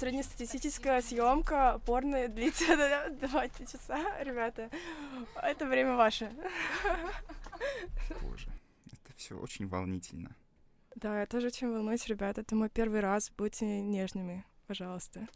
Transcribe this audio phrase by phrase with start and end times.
[0.00, 2.64] среднестатистическая съемка порно длится
[3.20, 4.70] два часа, ребята.
[5.36, 6.32] Это время ваше.
[8.22, 8.48] Боже,
[8.86, 10.34] это все очень волнительно.
[10.96, 12.40] Да, я тоже очень волнуюсь, ребята.
[12.40, 13.30] Это мой первый раз.
[13.36, 15.28] Будьте нежными, пожалуйста.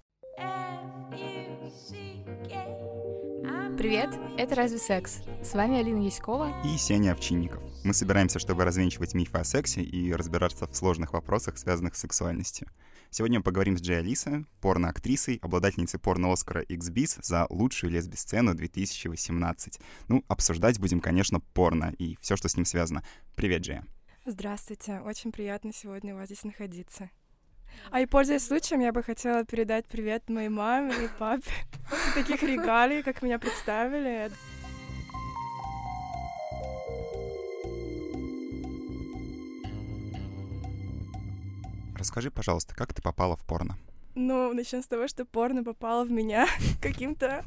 [3.76, 5.20] Привет, это «Разве секс?».
[5.42, 7.62] С вами Алина Яськова и Сеня Овчинников.
[7.84, 12.68] Мы собираемся, чтобы развенчивать мифы о сексе и разбираться в сложных вопросах, связанных с сексуальностью.
[13.10, 19.80] Сегодня мы поговорим с Джей Алиса, порно-актрисой, обладательницей порно-Оскара XBIS за лучшую лесби-сцену 2018.
[20.08, 23.04] Ну, обсуждать будем, конечно, порно и все, что с ним связано.
[23.36, 23.86] Привет, Джея.
[24.26, 27.10] Здравствуйте, очень приятно сегодня у вас здесь находиться.
[27.90, 31.50] А и пользуясь случаем, я бы хотела передать привет моей маме и папе
[31.90, 34.30] после таких регалий, как меня представили.
[42.04, 43.78] Расскажи, пожалуйста, как ты попала в порно?
[44.14, 46.46] Ну, начнем с того, что порно попало в меня
[46.82, 47.46] каким-то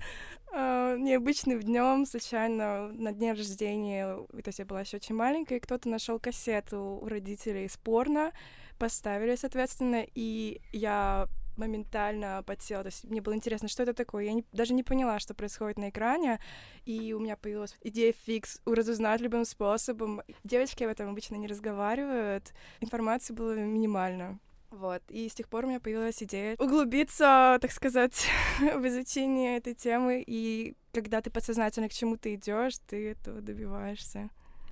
[0.51, 4.15] э, необычным днем, случайно на дне рождения.
[4.15, 8.31] То есть я была еще очень маленькая, и кто-то нашел кассету у родителей из порно,
[8.79, 12.83] поставили, соответственно, и я моментально подсела.
[12.83, 14.25] То есть мне было интересно, что это такое.
[14.25, 16.39] Я не, даже не поняла, что происходит на экране,
[16.85, 20.21] и у меня появилась идея фикс разузнать любым способом.
[20.43, 24.39] Девочки об этом обычно не разговаривают, информации было минимально.
[24.77, 28.27] Вот, и с тех пор у меня появилась идея углубиться, так сказать,
[28.59, 34.29] в изучение этой темы, и когда ты подсознательно к чему-то идешь, ты этого добиваешься.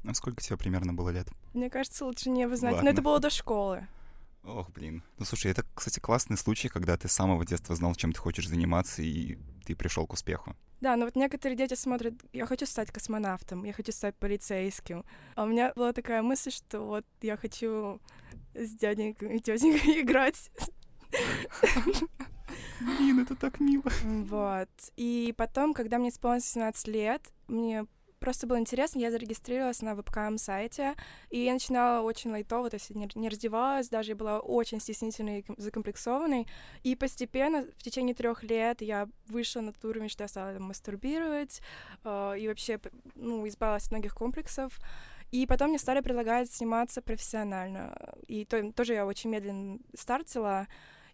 [0.07, 1.27] А сколько тебе примерно было лет?
[1.55, 3.87] Мне кажется, лучше не обозначить, но это было до школы.
[4.43, 5.01] Ох, блин.
[5.17, 8.47] Ну, слушай, это, кстати, классный случай, когда ты с самого детства знал, чем ты хочешь
[8.47, 10.55] заниматься, и ты пришел к успеху.
[10.81, 15.03] Да, но вот некоторые дети смотрят, я хочу стать космонавтом, я хочу стать полицейским.
[15.33, 17.99] А у меня была такая мысль, что вот я хочу
[18.55, 20.51] с дяденькой и тетенькой играть.
[22.79, 23.91] Блин, это так мило.
[24.03, 24.69] Вот.
[24.95, 27.85] И потом, когда мне исполнилось 17 лет, мне
[28.19, 30.95] просто было интересно, я зарегистрировалась на вебкам-сайте,
[31.29, 35.41] и я начинала очень лайтово, то есть не, не раздевалась, даже я была очень стеснительной
[35.41, 36.47] и закомплексованной,
[36.83, 40.63] и постепенно в течение трех лет я вышла на тот уровень, что я стала там,
[40.63, 41.61] мастурбировать,
[42.03, 42.79] э, и вообще,
[43.13, 44.79] ну, избавилась от многих комплексов,
[45.31, 47.95] и потом мне стали предлагать сниматься профессионально,
[48.27, 50.67] и то, тоже я очень медленно стартила,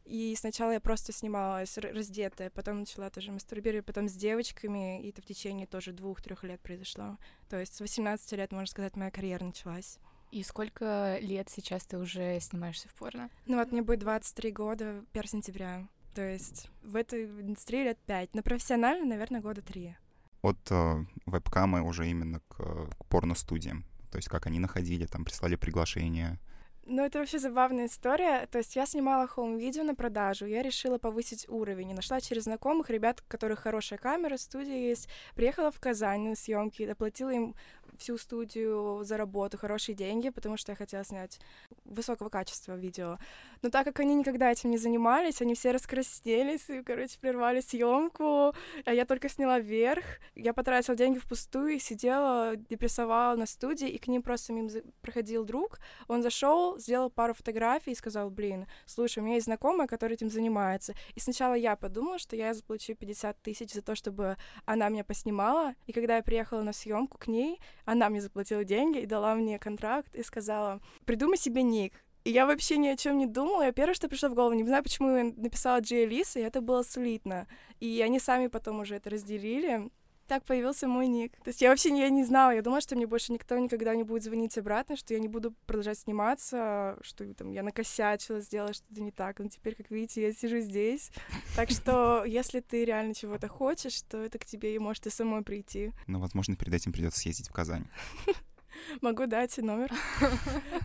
[0.06, 5.22] и сначала я просто снималась раздетая, потом начала тоже мастурбировать, потом с девочками, и это
[5.22, 7.18] в течение тоже двух-трех лет произошло.
[7.50, 10.00] То есть с 18 лет, можно сказать, моя карьера началась.
[10.32, 13.30] И сколько лет сейчас ты уже снимаешься в порно?
[13.48, 15.88] Ну вот мне будет 23 года 1 сентября.
[16.16, 18.36] То есть в этой индустрии лет 5.
[18.36, 19.96] Но профессионально, наверное, года 3.
[20.42, 22.56] От э, вебкама уже именно к,
[22.98, 23.86] к порно-студиям.
[24.12, 26.40] То есть как они находили, там прислали приглашение,
[26.86, 28.48] ну, это вообще забавная история.
[28.48, 31.92] То есть я снимала хоум-видео на продажу, я решила повысить уровень.
[31.92, 35.08] И нашла через знакомых ребят, у которых хорошая камера, студия есть.
[35.36, 37.56] Приехала в Казань на съемки, оплатила им
[38.02, 41.40] всю студию за работу, хорошие деньги, потому что я хотела снять
[41.86, 43.20] высокого качества видео.
[43.62, 48.56] Но так как они никогда этим не занимались, они все раскраснелись и, короче, прервали съемку,
[48.86, 50.04] а я только сняла вверх.
[50.34, 54.70] Я потратила деньги впустую и сидела, депрессовала на студии, и к ним просто мимо
[55.02, 55.80] проходил друг.
[56.08, 60.32] Он зашел, сделал пару фотографий и сказал, блин, слушай, у меня есть знакомая, которая этим
[60.32, 60.96] занимается.
[61.14, 65.76] И сначала я подумала, что я заплачу 50 тысяч за то, чтобы она меня поснимала.
[65.86, 67.60] И когда я приехала на съемку к ней,
[67.92, 71.94] она мне заплатила деньги и дала мне контракт и сказала, придумай себе ник.
[72.24, 73.64] И я вообще ни о чем не думала.
[73.64, 76.62] Я первое, что пришло в голову, не знаю, почему я написала Джей Лиса, и это
[76.62, 77.48] было слитно.
[77.82, 79.90] И они сами потом уже это разделили
[80.32, 81.34] так появился мой ник.
[81.44, 83.94] То есть я вообще не, я не знала, я думала, что мне больше никто никогда
[83.94, 88.72] не будет звонить обратно, что я не буду продолжать сниматься, что там я накосячила, сделала
[88.72, 89.40] что-то не так.
[89.40, 91.12] Но теперь, как видите, я сижу здесь.
[91.58, 95.42] Так что, если ты реально чего-то хочешь, то это к тебе и может и самой
[95.42, 95.92] прийти.
[96.08, 97.84] Ну, возможно, перед этим придется съездить в Казань.
[99.02, 99.92] Могу дать номер.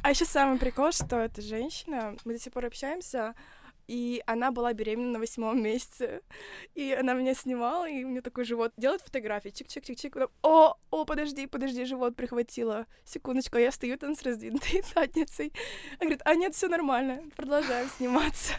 [0.02, 3.36] А еще самый прикол, что эта женщина, мы до сих пор общаемся,
[3.86, 6.22] и она была беременна на восьмом месяце.
[6.74, 8.72] И она меня снимала, и у меня такой живот.
[8.77, 10.30] Делает фотографии, чик-чик-чик-чик.
[10.42, 12.86] О, о, подожди, подожди, живот прихватила.
[13.04, 15.53] Секундочку, я стою там с раздвинутой задницей.
[15.98, 18.54] Она говорит, а нет, все нормально, продолжаем сниматься.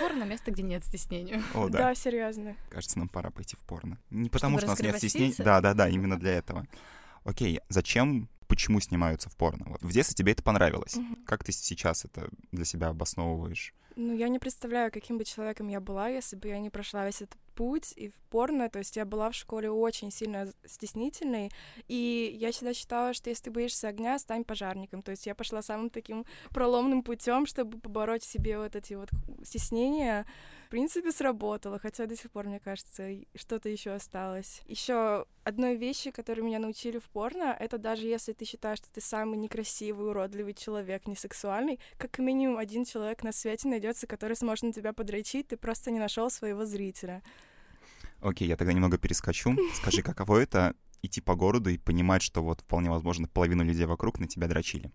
[0.00, 1.42] Порно— место, где нет стеснения.
[1.54, 1.78] О, да.
[1.78, 2.56] Да, серьезно.
[2.70, 3.98] Кажется, нам пора пойти в порно.
[4.10, 5.34] Не потому, что у нас нет стеснения.
[5.38, 6.66] Да, да, да, именно для этого.
[7.24, 9.66] Окей, зачем почему снимаются в порно.
[9.68, 10.96] Вот в детстве тебе это понравилось.
[10.96, 11.24] Mm-hmm.
[11.24, 13.74] Как ты сейчас это для себя обосновываешь?
[13.98, 17.22] Ну, я не представляю, каким бы человеком я была, если бы я не прошла весь
[17.22, 18.68] этот путь и в порно.
[18.68, 21.50] То есть я была в школе очень сильно стеснительной,
[21.88, 25.02] и я всегда считала, что если ты боишься огня, стань пожарником.
[25.02, 29.08] То есть я пошла самым таким проломным путем, чтобы побороть в себе вот эти вот
[29.42, 30.26] стеснения.
[30.66, 34.62] В принципе, сработало, хотя до сих пор, мне кажется, что-то еще осталось.
[34.66, 39.00] Еще одной вещи, которые меня научили в порно, это даже если ты считаешь, что ты
[39.00, 44.64] самый некрасивый, уродливый человек, не сексуальный, как минимум один человек на свете найдется, который сможет
[44.64, 47.22] на тебя подрочить, ты просто не нашел своего зрителя.
[48.20, 49.56] Окей, я тогда немного перескочу.
[49.74, 54.18] Скажи, каково это идти по городу и понимать, что вот вполне возможно половину людей вокруг
[54.18, 54.90] на тебя дрочили?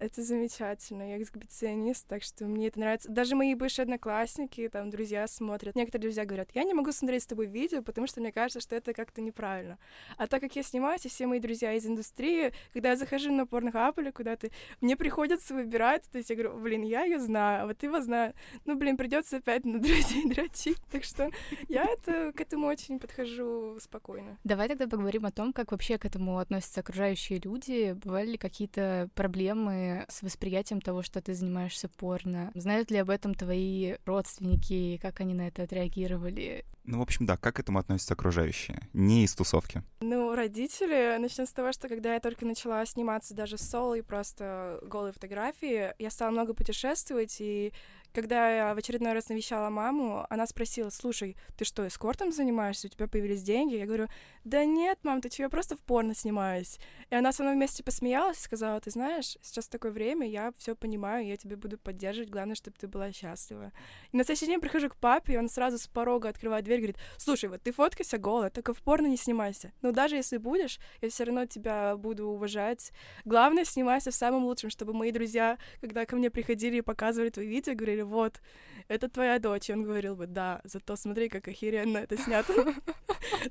[0.00, 1.10] Это замечательно.
[1.10, 3.10] Я эксгибиционист, так что мне это нравится.
[3.10, 5.76] Даже мои бывшие одноклассники, там, друзья смотрят.
[5.76, 8.74] Некоторые друзья говорят, я не могу смотреть с тобой видео, потому что мне кажется, что
[8.74, 9.78] это как-то неправильно.
[10.16, 13.46] А так как я снимаюсь, и все мои друзья из индустрии, когда я захожу на
[13.46, 14.48] порнохаб или куда-то,
[14.80, 18.32] мне приходится выбирать, то есть я говорю, блин, я ее знаю, а вот его знаю.
[18.64, 20.80] Ну, блин, придется опять на друзей дрочить.
[20.90, 21.28] Так что
[21.68, 24.38] я это, к этому очень подхожу спокойно.
[24.44, 27.94] Давай тогда поговорим о том, как вообще к этому относятся окружающие люди.
[28.02, 32.50] Бывали ли какие-то проблемы с восприятием того, что ты занимаешься порно?
[32.54, 34.98] Знают ли об этом твои родственники?
[35.02, 36.64] Как они на это отреагировали?
[36.84, 38.80] Ну, в общем, да, как к этому относятся окружающие?
[38.92, 39.82] Не из тусовки.
[40.00, 44.80] Ну, родители, начнем с того, что когда я только начала сниматься даже соло и просто
[44.82, 47.72] голые фотографии, я стала много путешествовать, и
[48.12, 52.90] когда я в очередной раз навещала маму, она спросила, слушай, ты что, эскортом занимаешься, у
[52.90, 53.74] тебя появились деньги?
[53.74, 54.08] Я говорю,
[54.44, 56.78] да нет, мам, ты чего, я просто в порно снимаюсь.
[57.10, 60.74] И она со мной вместе посмеялась и сказала, ты знаешь, сейчас такое время, я все
[60.74, 63.72] понимаю, я тебе буду поддерживать, главное, чтобы ты была счастлива.
[64.12, 66.82] И на следующий день прихожу к папе, и он сразу с порога открывает дверь и
[66.82, 69.72] говорит, слушай, вот ты фоткайся голая, только в порно не снимайся.
[69.82, 72.92] Но даже если будешь, я все равно тебя буду уважать.
[73.24, 77.46] Главное, снимайся в самом лучшем, чтобы мои друзья, когда ко мне приходили и показывали твои
[77.46, 78.40] видео, говорили, говорили, вот,
[78.88, 79.70] это твоя дочь.
[79.70, 82.52] И он говорил бы, да, зато смотри, как охеренно это снято.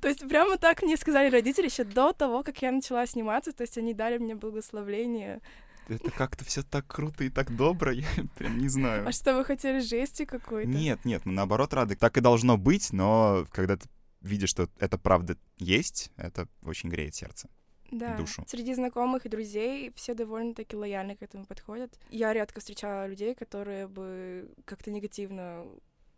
[0.02, 3.62] То есть прямо так мне сказали родители еще до того, как я начала сниматься, то
[3.62, 5.42] есть они дали мне благословление.
[5.88, 8.06] Это как-то все так круто и так добро, я
[8.38, 9.08] прям не знаю.
[9.08, 10.70] А что, вы хотели жести какой-то?
[10.70, 11.96] Нет, нет, мы наоборот рады.
[11.96, 13.88] Так и должно быть, но когда ты
[14.22, 17.50] видишь, что это правда есть, это очень греет сердце
[17.92, 18.18] да.
[18.18, 18.44] душу.
[18.48, 21.98] Среди знакомых и друзей все довольно-таки лояльно к этому подходят.
[22.10, 25.66] Я редко встречала людей, которые бы как-то негативно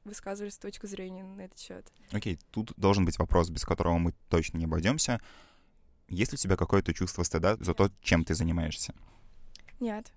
[0.04, 1.92] высказывали свою точку зрения на этот счет.
[2.12, 5.22] Окей, okay, тут должен быть вопрос, без которого мы точно не обойдемся.
[6.08, 8.94] Есть ли у тебя какое-то чувство стыда за то, чем ты занимаешься?
[9.80, 10.12] Нет.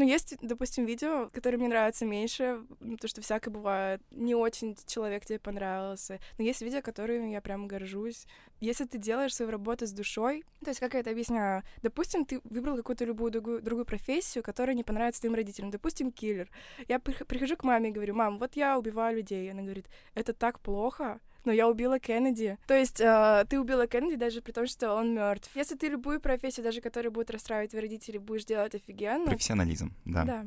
[0.00, 4.00] Ну, есть, допустим, видео, которые мне нравятся меньше, потому что всякое бывает.
[4.10, 6.20] Не очень человек тебе понравился.
[6.38, 8.26] Но есть видео, которыми я прям горжусь.
[8.60, 11.64] Если ты делаешь свою работу с душой, то есть как я это объясняю?
[11.82, 15.70] Допустим, ты выбрал какую-то любую другую, другую профессию, которая не понравится твоим родителям.
[15.70, 16.48] Допустим, киллер.
[16.88, 19.50] Я прихожу к маме и говорю, мам, вот я убиваю людей.
[19.50, 22.58] Она говорит, это так плохо но я убила Кеннеди.
[22.66, 25.50] То есть э, ты убила Кеннеди даже при том, что он мертв.
[25.54, 29.26] Если ты любую профессию, даже которая будет расстраивать твоих родителей, будешь делать офигенно.
[29.26, 30.24] Профессионализм, да.
[30.24, 30.46] Да.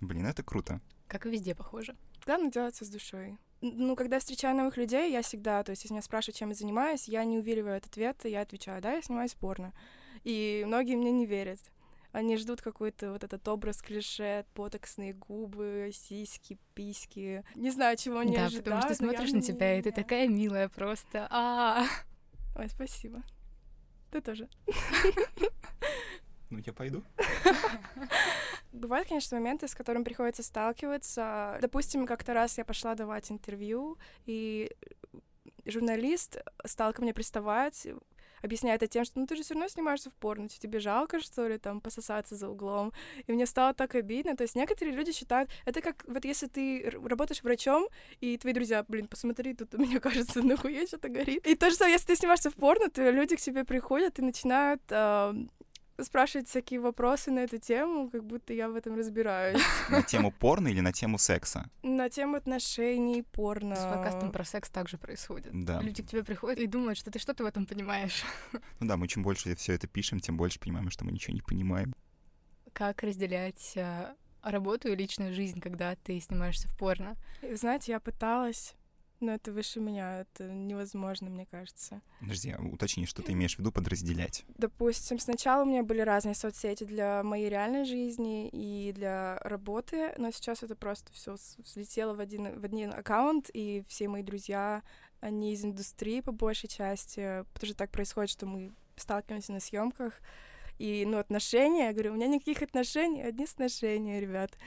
[0.00, 0.80] Блин, это круто.
[1.08, 1.96] Как и везде похоже.
[2.24, 3.38] Главное делаться с душой.
[3.60, 7.08] Ну, когда встречаю новых людей, я всегда, то есть, если меня спрашивают, чем я занимаюсь,
[7.08, 9.72] я не увиливаю этот ответ, я отвечаю, да, я снимаюсь порно.
[10.22, 11.60] И многие мне не верят.
[12.14, 17.44] Они ждут какой-то вот этот образ клише, потоксные губы, сиськи, письки.
[17.56, 18.64] Не знаю, чего они да, ожидают.
[18.64, 21.26] Да, потому что смотришь на тебя, и ты такая милая просто.
[21.28, 21.84] А,
[22.56, 23.24] Ой, спасибо.
[24.12, 24.48] Ты тоже.
[26.50, 27.02] Ну, я пойду.
[28.72, 31.58] Бывают, конечно, моменты, с которыми приходится сталкиваться.
[31.60, 34.70] Допустим, как-то раз я пошла давать интервью, и
[35.64, 37.88] журналист стал ко мне приставать,
[38.44, 41.48] объясняет это тем, что ну ты же все равно снимаешься в порно, тебе жалко, что
[41.48, 42.92] ли, там, пососаться за углом.
[43.26, 44.36] И мне стало так обидно.
[44.36, 47.88] То есть некоторые люди считают, это как вот если ты работаешь врачом,
[48.20, 51.46] и твои друзья, блин, посмотри, тут меня, кажется, нахуя что-то горит.
[51.46, 54.22] И то же самое, если ты снимаешься в порно, то люди к тебе приходят и
[54.22, 55.34] начинают э,
[56.00, 59.62] спрашивать всякие вопросы на эту тему, как будто я в этом разбираюсь.
[59.88, 61.70] На тему порно или на тему секса?
[61.82, 63.76] На тему отношений, порно.
[63.76, 65.52] С подкастом про секс также происходит.
[65.52, 65.80] Да.
[65.80, 68.24] Люди к тебе приходят и думают, что ты что-то в этом понимаешь.
[68.80, 71.42] Ну да, мы чем больше все это пишем, тем больше понимаем, что мы ничего не
[71.42, 71.94] понимаем.
[72.72, 77.16] Как разделять а, работу и личную жизнь, когда ты снимаешься в порно?
[77.52, 78.74] Знаете, я пыталась
[79.20, 82.00] но это выше меня, это невозможно, мне кажется.
[82.20, 84.44] Подожди, а уточни, что ты имеешь в виду подразделять?
[84.56, 90.30] Допустим, сначала у меня были разные соцсети для моей реальной жизни и для работы, но
[90.30, 94.82] сейчас это просто все слетело в один, в один аккаунт, и все мои друзья,
[95.20, 100.20] они из индустрии по большей части, потому что так происходит, что мы сталкиваемся на съемках,
[100.78, 104.58] и, ну, отношения, я говорю, у меня никаких отношений, одни сношения, ребят.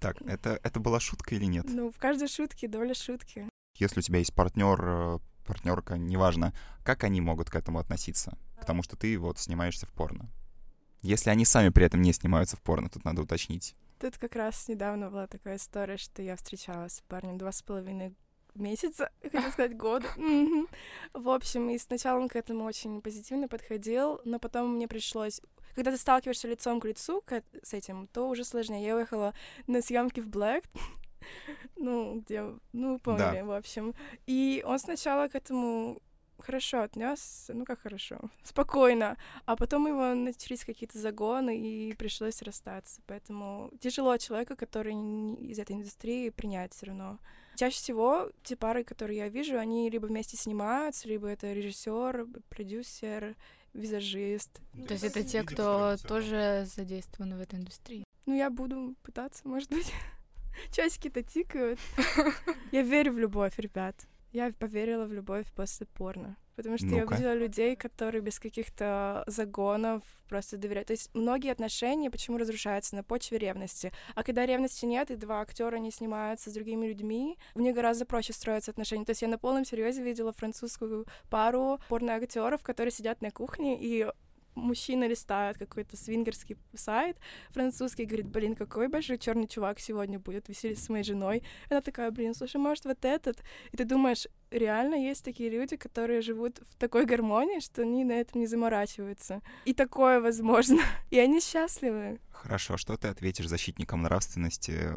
[0.00, 1.66] Так, это, это была шутка или нет?
[1.68, 3.48] Ну, в каждой шутке доля шутки.
[3.76, 8.38] Если у тебя есть партнер, партнерка, неважно, как они могут к этому относиться?
[8.60, 10.30] К тому, что ты вот снимаешься в порно.
[11.02, 13.74] Если они сами при этом не снимаются в порно, тут надо уточнить.
[13.98, 18.14] Тут как раз недавно была такая история, что я встречалась с парнем два с половиной
[18.54, 20.08] месяца, хотел сказать года.
[21.12, 25.40] В общем, и сначала он к этому очень позитивно подходил, но потом мне пришлось
[25.74, 27.22] когда ты сталкиваешься лицом к лицу
[27.62, 28.84] с этим, то уже сложнее.
[28.84, 29.34] Я уехала
[29.68, 30.64] на съемки в Black,
[31.76, 33.44] ну, где, ну, поняли, да.
[33.44, 33.94] в общем.
[34.26, 36.02] И он сначала к этому
[36.40, 43.02] хорошо отнесся, ну как хорошо, спокойно, а потом его начались какие-то загоны и пришлось расстаться,
[43.06, 47.18] поэтому тяжело человека, который из этой индустрии принять все равно.
[47.60, 53.36] Чаще всего те пары, которые я вижу, они либо вместе снимаются, либо это режиссер, продюсер,
[53.74, 54.62] визажист.
[54.88, 58.04] То есть это те, кто тоже задействованы в этой индустрии?
[58.24, 59.92] Ну, я буду пытаться, может быть.
[60.72, 61.78] Часики-то тикают.
[62.72, 64.06] Я верю в любовь, ребят.
[64.32, 66.36] Я поверила в любовь после порно.
[66.56, 70.88] Потому что ну я увидела людей, которые без каких-то загонов просто доверяют.
[70.88, 73.92] То есть многие отношения почему разрушаются на почве ревности.
[74.14, 78.04] А когда ревности нет, и два актера не снимаются с другими людьми, в них гораздо
[78.04, 79.06] проще строятся отношения.
[79.06, 84.06] То есть я на полном серьезе видела французскую пару порно-актеров, которые сидят на кухне и
[84.60, 87.16] мужчина листает какой-то свингерский сайт
[87.50, 91.42] французский, говорит, блин, какой большой черный чувак сегодня будет веселиться с моей женой.
[91.68, 93.42] она такая, блин, слушай, может, вот этот?
[93.72, 98.12] И ты думаешь, реально есть такие люди, которые живут в такой гармонии, что они на
[98.12, 99.42] этом не заморачиваются.
[99.64, 100.82] И такое возможно.
[101.10, 102.20] И они счастливы.
[102.30, 104.94] Хорошо, что ты ответишь защитникам нравственности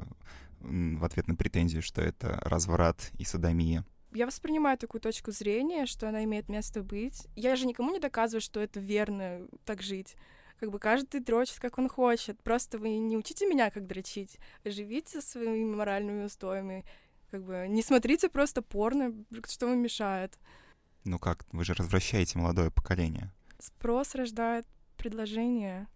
[0.62, 3.84] в ответ на претензию, что это разврат и садомия?
[4.13, 7.27] Я воспринимаю такую точку зрения, что она имеет место быть.
[7.36, 10.15] Я же никому не доказываю, что это верно так жить.
[10.60, 12.41] Как бы каждый дрочит, как он хочет.
[12.41, 14.38] Просто вы не учите меня, как дрочить.
[14.63, 16.86] Живите своими моральными устоями.
[17.32, 19.13] Как бы не смотрите просто порно,
[19.48, 20.38] что вам мешает.
[21.03, 23.32] Ну как, вы же развращаете молодое поколение.
[23.60, 24.65] Спрос рождает
[24.98, 25.88] предложение.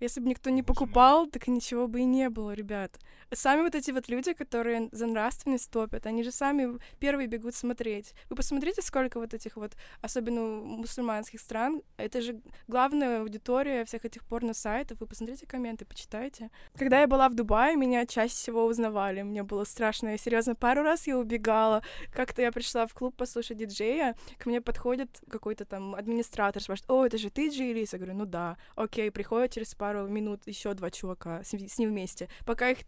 [0.00, 2.98] Если бы никто не покупал, так ничего бы и не было, ребят.
[3.32, 8.14] Сами вот эти вот люди, которые за нравственность топят, они же сами первые бегут смотреть.
[8.30, 14.24] Вы посмотрите, сколько вот этих вот, особенно мусульманских стран, это же главная аудитория всех этих
[14.24, 15.00] порно-сайтов.
[15.00, 16.50] Вы посмотрите комменты, почитайте.
[16.76, 19.22] Когда я была в Дубае, меня чаще всего узнавали.
[19.22, 20.10] Мне было страшно.
[20.10, 21.82] Я серьезно пару раз я убегала.
[22.12, 27.06] Как-то я пришла в клуб послушать диджея, ко мне подходит какой-то там администратор, спрашивает, о,
[27.06, 28.56] это же ты, Джи Я говорю, ну да.
[28.76, 32.28] Окей, приходит через пару пару минут еще два чувака с, с ним вместе.
[32.44, 32.78] Пока их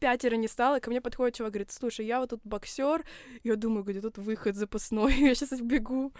[0.00, 3.04] пятеро не стало, ко мне подходит чувак, говорит, слушай, я вот тут боксер,
[3.44, 6.12] я думаю, где тут выход запасной, я сейчас бегу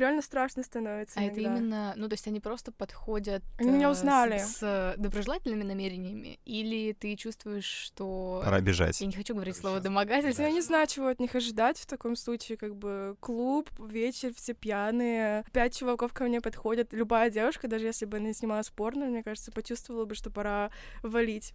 [0.00, 1.18] реально страшно становится.
[1.18, 1.40] А иногда.
[1.40, 4.38] это именно, ну, то есть они просто подходят они меня э, узнали.
[4.38, 8.40] С, с доброжелательными намерениями, или ты чувствуешь, что...
[8.44, 9.00] Пора бежать.
[9.00, 10.42] Я не хочу говорить слово домогательство.
[10.42, 14.54] Я не знаю, чего от них ожидать в таком случае, как бы клуб, вечер, все
[14.54, 19.22] пьяные, пять чуваков ко мне подходят, любая девушка, даже если бы она снимала спорно, мне
[19.22, 20.70] кажется, почувствовала бы, что пора
[21.02, 21.54] валить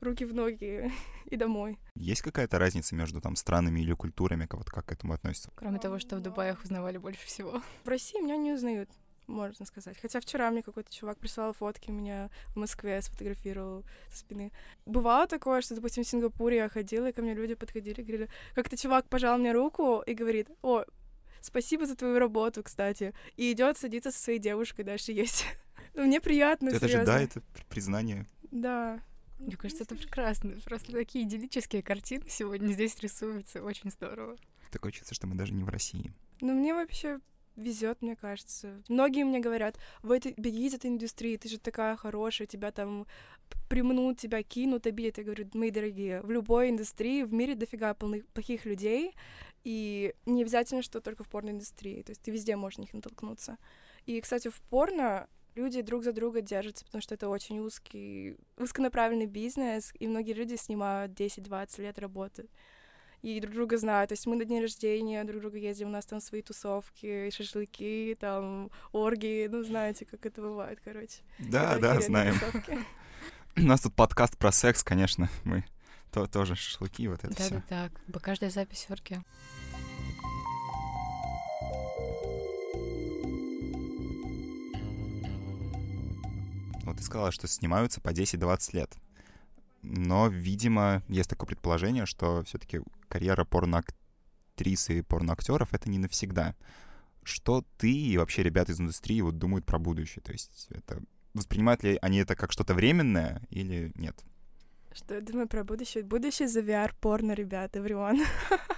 [0.00, 0.92] руки в ноги
[1.26, 1.78] и домой.
[1.94, 5.50] Есть какая-то разница между там странами или культурами, как, вот, как к этому относятся?
[5.54, 7.62] Кроме того, что в Дубае узнавали больше всего.
[7.84, 8.90] В России меня не узнают
[9.26, 9.98] можно сказать.
[10.00, 14.52] Хотя вчера мне какой-то чувак прислал фотки меня в Москве, сфотографировал со спины.
[14.84, 18.30] Бывало такое, что, допустим, в Сингапуре я ходила, и ко мне люди подходили и говорили,
[18.54, 20.84] как-то чувак пожал мне руку и говорит, о,
[21.40, 25.44] спасибо за твою работу, кстати, и идет садиться со своей девушкой дальше есть.
[25.94, 27.00] Мне приятно, Это серьезно.
[27.00, 28.26] же, да, это признание.
[28.50, 29.00] Да,
[29.38, 30.58] мне кажется, это прекрасно.
[30.64, 33.62] Просто такие идиллические картины сегодня здесь рисуются.
[33.62, 34.36] Очень здорово.
[34.70, 36.12] Такое чувство, что мы даже не в России.
[36.40, 37.20] Ну, мне вообще
[37.56, 38.82] везет, мне кажется.
[38.88, 43.06] Многие мне говорят, в этой, беги из этой индустрии, ты же такая хорошая, тебя там
[43.68, 45.18] примнут, тебя кинут, обидят.
[45.18, 49.14] Я говорю, мои дорогие, в любой индустрии в мире дофига полных, плохих людей,
[49.64, 52.02] и не обязательно, что только в порноиндустрии.
[52.02, 53.58] То есть ты везде можешь на них натолкнуться.
[54.04, 59.26] И, кстати, в порно люди друг за друга держатся, потому что это очень узкий, узконаправленный
[59.26, 62.48] бизнес, и многие люди снимают 10-20 лет работы.
[63.22, 64.10] И друг друга знают.
[64.10, 68.16] То есть мы на день рождения друг друга ездим, у нас там свои тусовки, шашлыки,
[68.20, 71.22] там оргии, ну знаете, как это бывает, короче.
[71.38, 72.34] Да, да, знаем.
[73.56, 75.64] У нас тут подкаст про секс, конечно, мы
[76.12, 77.54] то, тоже шашлыки, вот это да, все.
[77.54, 78.22] Да, да, так.
[78.22, 79.22] Каждая запись в орге.
[86.86, 88.96] Вот ты сказала, что снимаются по 10-20 лет.
[89.82, 96.54] Но, видимо, есть такое предположение, что все-таки карьера порноактрисы и порноактеров это не навсегда.
[97.24, 100.22] Что ты и вообще ребята из индустрии вот думают про будущее?
[100.22, 101.02] То есть это
[101.34, 104.16] воспринимают ли они это как что-то временное или нет?
[104.92, 106.04] Что я думаю про будущее?
[106.04, 108.24] Будущее за VR-порно, ребята, everyone.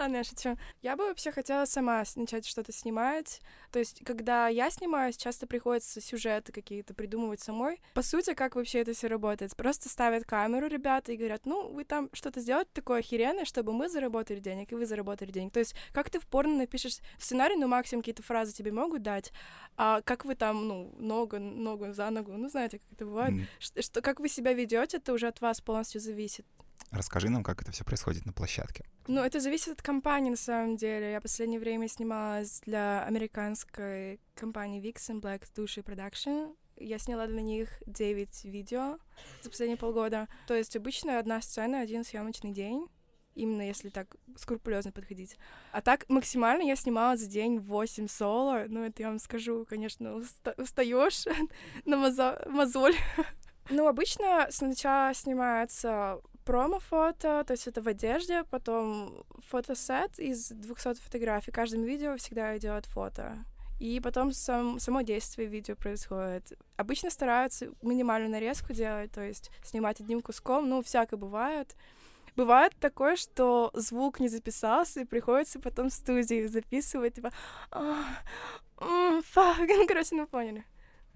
[0.00, 0.56] Ладно, я шучу.
[0.80, 3.42] Я бы вообще хотела сама начать что-то снимать.
[3.70, 7.82] То есть, когда я снимаюсь, часто приходится сюжеты какие-то придумывать самой.
[7.92, 9.54] По сути, как вообще это все работает?
[9.54, 13.90] Просто ставят камеру ребята и говорят, ну, вы там что-то сделать такое охеренное, чтобы мы
[13.90, 15.52] заработали денег, и вы заработали денег.
[15.52, 19.34] То есть, как ты в порно напишешь сценарий, ну, максимум какие-то фразы тебе могут дать,
[19.76, 23.34] а как вы там, ну, ногу, ногу за ногу, ну, знаете, как это бывает.
[23.34, 23.46] Mm.
[23.58, 26.46] Что, что, как вы себя ведете, это уже от вас полностью зависит.
[26.90, 28.84] Расскажи нам, как это все происходит на площадке.
[29.06, 31.12] Ну, это зависит от компании, на самом деле.
[31.12, 36.56] Я в последнее время снималась для американской компании Vixen Black Dushi Production.
[36.76, 38.98] Я сняла для них 9 видео
[39.42, 40.26] за последние полгода.
[40.46, 42.88] То есть обычно одна сцена, один съемочный день
[43.34, 45.36] именно если так скрупулезно подходить.
[45.72, 48.64] А так максимально я снимала за день 8 соло.
[48.68, 51.24] Ну, это я вам скажу, конечно, уста- устаешь
[51.84, 52.94] на мозо- мозоль.
[53.72, 56.20] Ну, обычно сначала снимается
[56.50, 61.52] промо-фото, то есть это в одежде, потом фотосет из 200 фотографий.
[61.52, 63.44] Каждым видео всегда идет фото.
[63.78, 66.58] И потом сам, само действие видео происходит.
[66.76, 71.76] Обычно стараются минимальную нарезку делать, то есть снимать одним куском, ну, всякое бывает.
[72.34, 77.30] Бывает такое, что звук не записался, и приходится потом в студии записывать, типа,
[77.70, 80.64] фак, ну, короче, ну, поняли.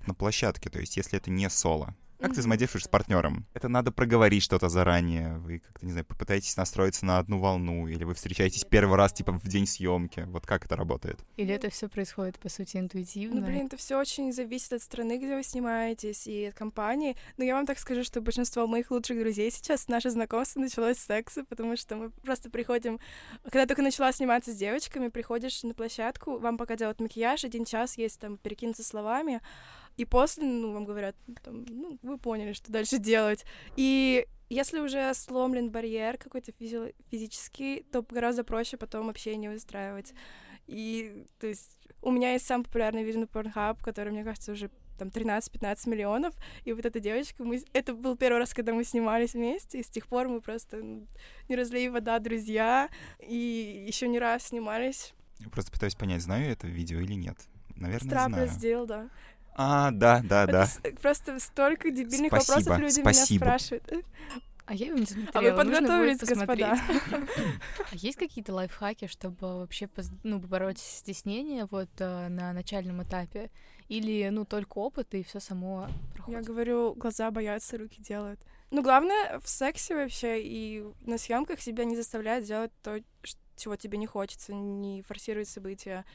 [0.07, 1.93] На площадке, то есть если это не соло,
[2.25, 3.47] как ты взаимодействуешь с партнером?
[3.52, 5.38] Это надо проговорить что-то заранее.
[5.38, 9.33] Вы как-то, не знаю, попытаетесь настроиться на одну волну, или вы встречаетесь первый раз, типа,
[9.33, 10.25] в день съемки.
[10.28, 11.19] Вот как это работает?
[11.37, 13.40] Или это все происходит, по сути, интуитивно?
[13.40, 17.14] Ну, блин, это все очень зависит от страны, где вы снимаетесь, и от компании.
[17.37, 21.04] Но я вам так скажу, что большинство моих лучших друзей сейчас, наше знакомство началось с
[21.04, 23.00] секса, потому что мы просто приходим...
[23.45, 27.99] Когда только начала сниматься с девочками, приходишь на площадку, вам пока делают макияж, один час
[27.99, 29.43] есть там перекинуться словами,
[29.97, 33.45] и после, ну, вам говорят, там, ну, вы поняли, что дальше делать.
[33.77, 40.13] И если уже сломлен барьер какой-то физи- физический, то гораздо проще потом общение выстраивать.
[40.67, 44.71] И, то есть, у меня есть самый популярный видео на Pornhub, который, мне кажется, уже
[44.99, 46.35] там 13-15 миллионов,
[46.65, 47.61] и вот эта девочка, мы...
[47.73, 51.07] это был первый раз, когда мы снимались вместе, и с тех пор мы просто ну,
[51.49, 55.13] не разлей вода, друзья, и еще не раз снимались.
[55.41, 57.37] Я просто пытаюсь понять, знаю я это видео или нет.
[57.77, 58.49] Наверное, Страпа знаю.
[58.49, 59.11] сделал, да.
[59.55, 60.69] А, да, да, да.
[61.01, 63.45] Просто столько дебильных спасибо, вопросов люди спасибо.
[63.45, 64.05] меня спрашивают.
[64.67, 65.31] А я его не смотрела.
[65.35, 66.79] А вы подготовились, господа.
[67.93, 69.88] А есть какие-то лайфхаки, чтобы вообще
[70.23, 73.51] ну, побороть стеснение вот э, на начальном этапе?
[73.88, 76.40] Или, ну, только опыт, и все само проходит?
[76.40, 78.40] Я говорю, глаза боятся, руки делают.
[78.71, 82.99] Ну, главное в сексе вообще и на съемках себя не заставлять делать то,
[83.57, 86.07] чего тебе не хочется, не форсировать события.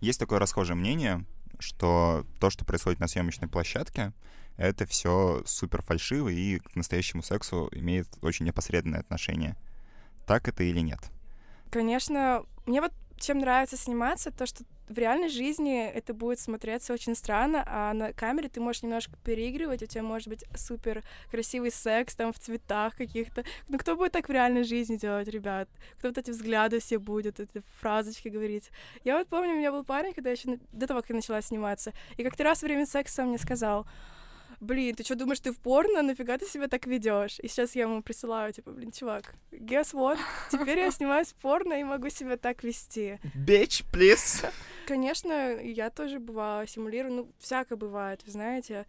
[0.00, 1.24] Есть такое расхожее мнение,
[1.58, 4.12] что то, что происходит на съемочной площадке,
[4.56, 9.56] это все супер фальшиво и к настоящему сексу имеет очень непосредственное отношение.
[10.26, 11.00] Так это или нет?
[11.70, 17.14] Конечно, мне вот чем нравится сниматься, то, что в реальной жизни это будет смотреться очень
[17.14, 22.14] странно, а на камере ты можешь немножко переигрывать, у тебя может быть супер красивый секс
[22.14, 23.44] там в цветах каких-то.
[23.68, 25.68] Ну кто будет так в реальной жизни делать, ребят?
[25.98, 28.70] Кто вот эти взгляды все будет, эти фразочки говорить?
[29.02, 31.92] Я вот помню, у меня был парень, когда еще до того, как я начала сниматься,
[32.16, 33.86] и как-то раз во время секса мне сказал,
[34.60, 36.02] блин, ты что, думаешь, ты в порно?
[36.02, 37.38] Нафига ты себя так ведешь?
[37.40, 40.18] И сейчас я ему присылаю, типа, блин, чувак, guess what?
[40.50, 43.18] Теперь я снимаюсь в порно и могу себя так вести.
[43.34, 44.50] Bitch, please.
[44.86, 48.86] Конечно, я тоже бывала, симулирую, ну, всякое бывает, вы знаете.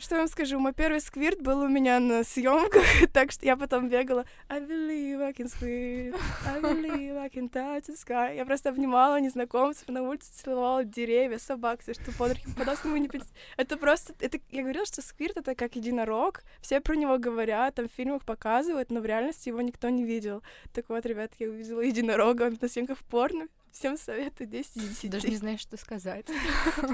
[0.00, 3.56] Что я вам скажу, мой первый сквирт был у меня на съемках, так что я
[3.56, 8.36] потом бегала I believe I can squirt, I believe I can touch the sky.
[8.36, 13.10] Я просто обнимала незнакомцев на улице, целовала деревья, собак, все, что под руки попадалось, не
[13.56, 17.88] Это просто, это, я говорила, что сквирт— это как единорог, все про него говорят, там
[17.88, 20.44] в фильмах показывают, но в реальности его никто не видел.
[20.72, 25.10] Так вот, ребят, я увидела единорога на съемках порно, Всем советую 10 из 10.
[25.10, 26.26] Даже не знаешь, что сказать.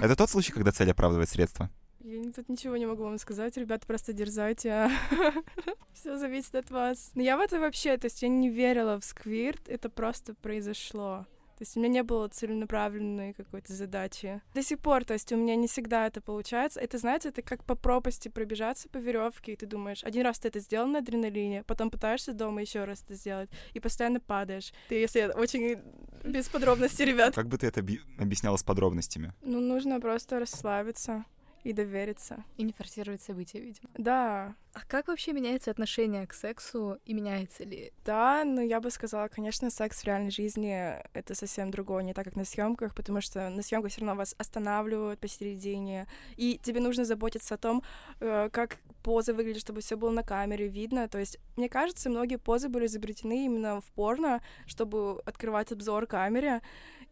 [0.03, 1.71] Это тот случай, когда цель оправдывает средства?
[2.05, 4.71] Я тут ничего не могу вам сказать, ребята, просто дерзайте.
[4.71, 4.91] А
[5.95, 7.11] Все зависит от вас.
[7.15, 11.25] Но я в это вообще, то есть я не верила в сквирт, это просто произошло.
[11.57, 14.43] То есть у меня не было целенаправленной какой-то задачи.
[14.53, 16.79] До сих пор, то есть у меня не всегда это получается.
[16.79, 20.49] Это, знаете, это как по пропасти пробежаться по веревке, и ты думаешь, один раз ты
[20.49, 24.75] это сделал на адреналине, потом пытаешься дома еще раз это сделать, и постоянно падаешь.
[24.91, 25.79] Ты, если очень
[26.23, 27.35] без подробностей, ребят.
[27.35, 27.81] Как бы ты это
[28.19, 29.33] объясняла с подробностями?
[29.41, 31.25] Ну, нужно просто расслабиться
[31.65, 32.45] и довериться.
[32.57, 33.89] И не форсировать события, видимо.
[33.99, 34.55] Да.
[34.75, 37.93] А как вообще меняется отношение к сексу и меняется ли?
[38.05, 42.25] Да, но я бы сказала, конечно, секс в реальной жизни— это совсем другое, не так,
[42.25, 47.05] как на съемках, потому что на съемках все равно вас останавливают посередине, и тебе нужно
[47.05, 47.83] заботиться о том,
[48.21, 51.09] э, как позы выглядят, чтобы все было на камере видно.
[51.09, 56.63] То есть, мне кажется, многие позы были изобретены именно в порно, чтобы открывать обзор камере.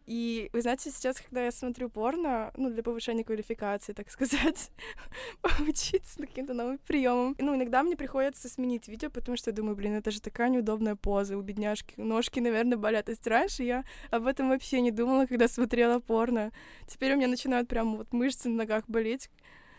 [0.05, 4.71] И вы знаете, сейчас, когда я смотрю порно, ну, для повышения квалификации, так сказать,
[5.41, 7.35] поучиться каким-то новым приемам.
[7.39, 10.95] Ну, иногда мне приходится сменить видео, потому что я думаю, блин, это же такая неудобная
[10.95, 13.05] поза, у бедняжки ножки, наверное, болят.
[13.05, 16.51] То есть раньше я об этом вообще не думала, когда смотрела порно.
[16.87, 19.29] Теперь у меня начинают прям вот мышцы на ногах болеть,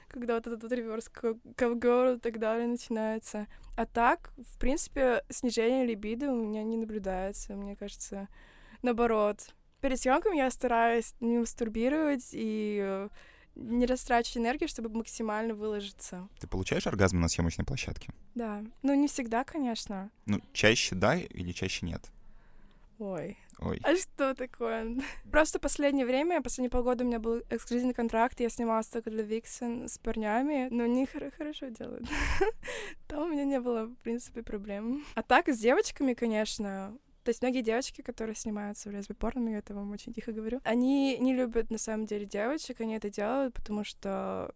[0.09, 1.11] когда вот этот вот реверс
[1.57, 3.47] ковгор и так далее начинается.
[3.77, 8.29] А так, в принципе, снижение либидо у меня не наблюдается, мне кажется,
[8.83, 13.09] наоборот перед съемками я стараюсь не мастурбировать и э,
[13.55, 16.27] не растрачивать энергию, чтобы максимально выложиться.
[16.41, 18.11] Ты получаешь оргазм на съемочной площадке?
[18.35, 18.65] Да.
[18.81, 20.11] Ну, не всегда, конечно.
[20.25, 22.01] Ну, чаще да или чаще нет?
[22.99, 23.37] Ой.
[23.59, 23.79] Ой.
[23.85, 24.97] А что такое?
[25.31, 29.87] Просто последнее время, последние полгода у меня был эксклюзивный контракт, я снималась только для Виксен
[29.87, 32.09] с парнями, но они хорошо делают.
[33.07, 35.05] Там у меня не было, в принципе, проблем.
[35.15, 39.59] А так, с девочками, конечно, то есть многие девочки, которые снимаются в лесби порно, я
[39.59, 43.55] это вам очень тихо говорю, они не любят на самом деле девочек, они это делают,
[43.55, 44.55] потому что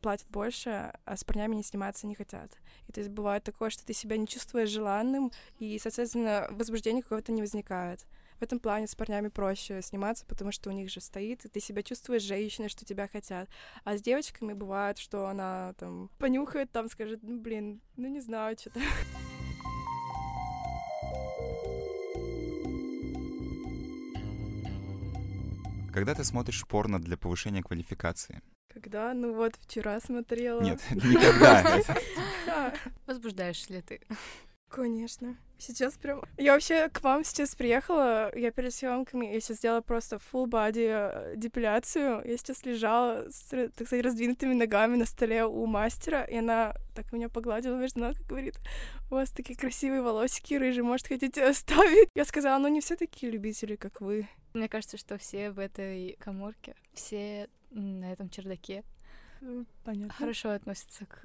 [0.00, 2.52] платят больше, а с парнями не сниматься не хотят.
[2.88, 7.32] И то есть бывает такое, что ты себя не чувствуешь желанным, и, соответственно, возбуждения какого-то
[7.32, 8.06] не возникает.
[8.38, 11.58] В этом плане с парнями проще сниматься, потому что у них же стоит, и ты
[11.58, 13.48] себя чувствуешь женщиной, что тебя хотят.
[13.84, 18.56] А с девочками бывает, что она там понюхает, там скажет, ну блин, ну не знаю,
[18.58, 18.80] что-то.
[25.94, 28.42] Когда ты смотришь порно для повышения квалификации?
[28.72, 29.14] Когда?
[29.14, 30.60] Ну вот, вчера смотрела.
[30.60, 31.80] Нет, никогда.
[33.06, 34.00] Возбуждаешь ли ты?
[34.68, 35.36] Конечно.
[35.56, 36.22] Сейчас прям...
[36.36, 40.88] Я вообще к вам сейчас приехала, я перед съемками, я сейчас сделала просто full body
[40.88, 42.22] э, депиляцию.
[42.24, 47.12] Я сейчас лежала с, так сказать, раздвинутыми ногами на столе у мастера, и она так
[47.12, 48.58] меня погладила между ног и говорит,
[49.12, 52.08] у вас такие красивые волосики рыжие, может, хотите оставить?
[52.16, 54.26] Я сказала, ну не все такие любители, как вы.
[54.54, 58.84] Мне кажется, что все в этой коморке, все на этом чердаке
[59.82, 60.14] Понятно.
[60.14, 61.20] хорошо относятся к...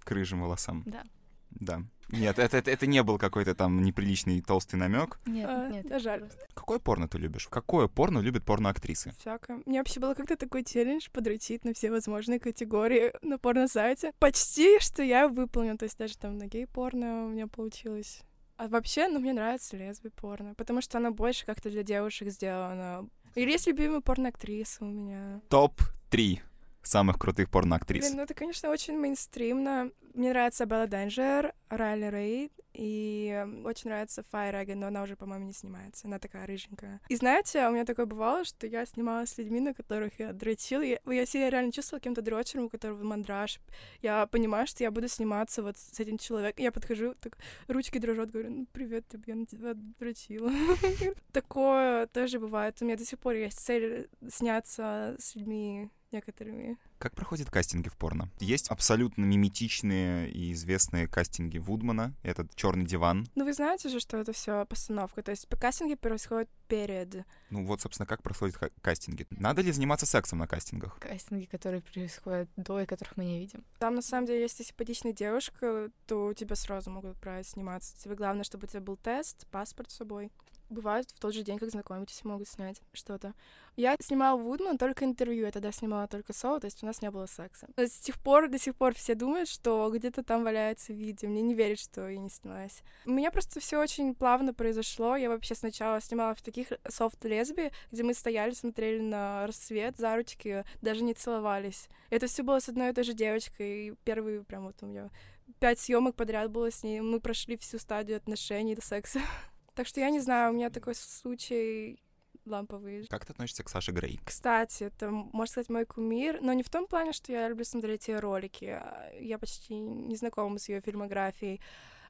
[0.00, 0.82] К рыжим волосам.
[0.86, 1.04] Да.
[1.50, 1.82] Да.
[2.08, 5.18] Нет, это, это, это не был какой-то там неприличный толстый намек.
[5.26, 5.86] Нет, А, нет.
[5.86, 6.30] да, жаль.
[6.54, 7.46] Какое порно ты любишь?
[7.48, 9.12] Какое порно любят порноактрисы?
[9.20, 9.62] Всякое.
[9.64, 14.12] У меня вообще было как-то такой челлендж подрочить на все возможные категории на порно-сайте.
[14.18, 15.76] Почти, что я выполню.
[15.76, 18.22] То есть даже там на гей-порно у меня получилось.
[18.62, 23.08] А вообще, ну, мне нравится лесби-порно, потому что она больше как-то для девушек сделана.
[23.34, 25.40] Или есть любимая порно-актриса у меня.
[25.48, 26.38] Топ-3
[26.86, 28.04] самых крутых порноактрис.
[28.04, 29.90] Блин, ну это, конечно, очень мейнстримно.
[30.14, 35.52] Мне нравится Белла Денджер, Райли Рейд, и очень нравится Файреген, но она уже, по-моему, не
[35.52, 36.06] снимается.
[36.06, 37.00] Она такая рыженькая.
[37.08, 40.80] И знаете, у меня такое бывало, что я снималась с людьми, на которых я дрочила.
[40.82, 43.60] Я, я себя реально чувствовала каким-то дрочером, у которого мандраж.
[44.00, 46.62] Я понимаю, что я буду сниматься вот с этим человеком.
[46.62, 47.36] Я подхожу, так
[47.68, 50.50] ручки дрожат, говорю, ну, привет, я на тебя дрочила.
[51.32, 52.76] Такое тоже бывает.
[52.80, 56.78] У меня до сих пор есть цель сняться с людьми некоторыми.
[56.98, 58.30] Как проходят кастинги в порно?
[58.38, 63.26] Есть абсолютно миметичные и известные кастинги Вудмана, этот черный диван.
[63.34, 65.22] Ну, вы знаете же, что это все постановка.
[65.22, 67.24] То есть кастинги происходят перед.
[67.50, 69.26] Ну вот, собственно, как происходят кастинги?
[69.30, 70.98] Надо ли заниматься сексом на кастингах?
[70.98, 73.64] Кастинги, которые происходят до и которых мы не видим.
[73.78, 77.96] Там, на самом деле, если симпатичная девушка, то тебя сразу могут отправить сниматься.
[78.02, 80.30] Тебе главное, чтобы у тебя был тест, паспорт с собой.
[80.68, 83.34] Бывает, в тот же день, как знакомитесь, могут снять что-то.
[83.76, 87.10] Я снимала Вудман только интервью, я тогда снимала только соло, то есть у нас не
[87.10, 87.68] было секса.
[87.76, 91.28] Но С тех пор, до сих пор все думают, что где-то там валяется видео.
[91.28, 92.82] Мне не верят, что я не снялась.
[93.06, 95.16] У меня просто все очень плавно произошло.
[95.16, 100.64] Я вообще сначала снимала в таких софт-лесби, где мы стояли, смотрели на рассвет за ручки,
[100.82, 101.88] даже не целовались.
[102.10, 103.88] Это все было с одной и той же девочкой.
[103.88, 105.10] И первый прям вот у меня
[105.58, 107.00] пять съемок подряд было с ней.
[107.00, 109.20] Мы прошли всю стадию отношений до секса.
[109.74, 112.02] Так что я не знаю, у меня такой случай
[112.44, 113.06] ламповый.
[113.06, 114.20] Как ты относишься к Саше Грей?
[114.24, 118.08] Кстати, это, можно сказать, мой кумир, но не в том плане, что я люблю смотреть
[118.08, 118.64] ее ролики.
[118.64, 121.60] а Я почти не знакома с ее фильмографией.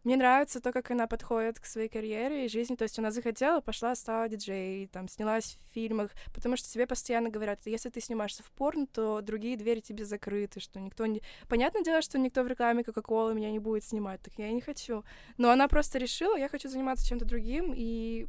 [0.04, 2.74] Мне нравится то, как она подходит к своей карьере и жизни.
[2.74, 7.30] То есть она захотела, пошла, стала диджей, там, снялась в фильмах, потому что тебе постоянно
[7.30, 11.22] говорят, если ты снимаешься в порно, то другие двери тебе закрыты, что никто не...
[11.48, 14.60] Понятное дело, что никто в рекламе Кока-Колы меня не будет снимать, так я и не
[14.60, 15.04] хочу.
[15.38, 18.26] Но она просто решила, я хочу заниматься чем-то другим, и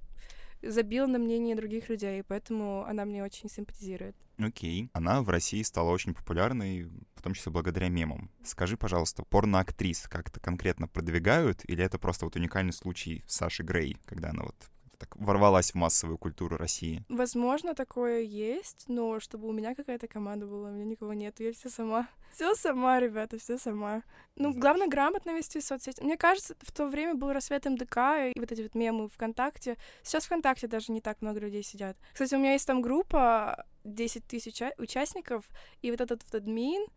[0.61, 4.15] забила на мнение других людей, поэтому она мне очень симпатизирует.
[4.37, 4.89] Окей.
[4.93, 8.31] Она в России стала очень популярной, в том числе благодаря мемам.
[8.43, 14.29] Скажи, пожалуйста, порноактрис как-то конкретно продвигают, или это просто вот уникальный случай Саши Грей, когда
[14.29, 14.55] она вот
[15.03, 17.03] так ворвалась в массовую культуру России?
[17.09, 21.51] Возможно, такое есть, но чтобы у меня какая-то команда была, у меня никого нет, я
[21.51, 22.07] все сама.
[22.33, 24.01] Все сама, ребята, все сама.
[24.37, 26.01] Ну, главное, грамотно вести соцсети.
[26.01, 27.97] Мне кажется, в то время был рассвет МДК
[28.35, 29.77] и вот эти вот мемы ВКонтакте.
[30.01, 31.95] Сейчас ВКонтакте даже не так много людей сидят.
[32.11, 35.45] Кстати, у меня есть там группа 10 тысяч участников,
[35.83, 36.87] и вот этот вот админ,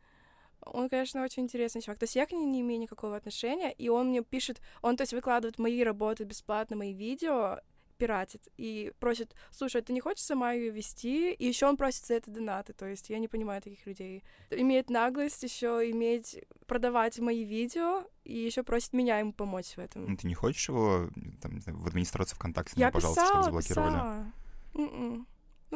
[0.63, 1.99] он, конечно, очень интересный чувак.
[1.99, 5.03] То есть я к нему не имею никакого отношения, и он мне пишет, он, то
[5.03, 7.61] есть, выкладывает мои работы бесплатно, мои видео,
[7.97, 11.33] пиратит и просит, слушай, ты не хочешь сама ее вести?
[11.33, 14.25] И еще он просит за это донаты, то есть я не понимаю таких людей.
[14.51, 20.07] Имеет наглость еще иметь, продавать мои видео и еще просит меня ему помочь в этом.
[20.07, 21.09] Ну, ты не хочешь его
[21.41, 23.95] там, в администрацию ВКонтакте, я ну, пожалуйста, писала, чтобы заблокировали?
[23.95, 24.33] Писала.
[24.75, 25.27] М-м.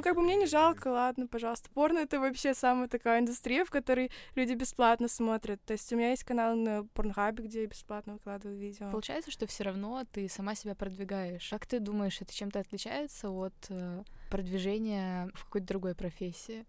[0.00, 1.68] Ну, как бы мне не жалко, ладно, пожалуйста.
[1.74, 5.62] Порно— это вообще самая такая индустрия, в которой люди бесплатно смотрят.
[5.66, 8.90] То есть у меня есть канал на Порнхабе, где я бесплатно выкладываю видео.
[8.90, 11.50] Получается, что все равно ты сама себя продвигаешь.
[11.50, 16.64] Как ты думаешь, это чем-то отличается от э, продвижения в какой-то другой профессии?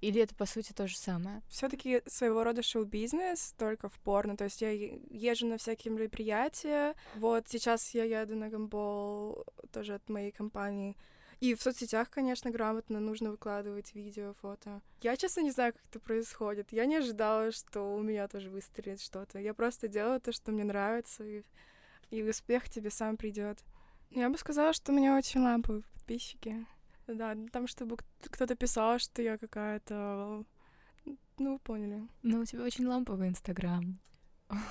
[0.00, 1.42] Или это, по сути, то же самое?
[1.48, 4.36] все таки своего рода шоу-бизнес, только в порно.
[4.36, 6.94] То есть я езжу на всякие мероприятия.
[7.16, 10.96] Вот сейчас я еду на гамбол тоже от моей компании.
[11.40, 14.80] И в соцсетях, конечно, грамотно нужно выкладывать видео, фото.
[15.02, 16.72] Я, честно, не знаю, как это происходит.
[16.72, 19.38] Я не ожидала, что у меня тоже выстрелит что-то.
[19.38, 21.44] Я просто делаю то, что мне нравится, и,
[22.10, 23.62] и успех тебе сам придет.
[24.10, 26.66] Я бы сказала, что у меня очень ламповые подписчики.
[27.06, 30.44] Да, там, чтобы кто-то писал, что я какая-то...
[31.38, 32.08] Ну, вы поняли.
[32.22, 33.98] Ну, у тебя очень ламповый Инстаграм.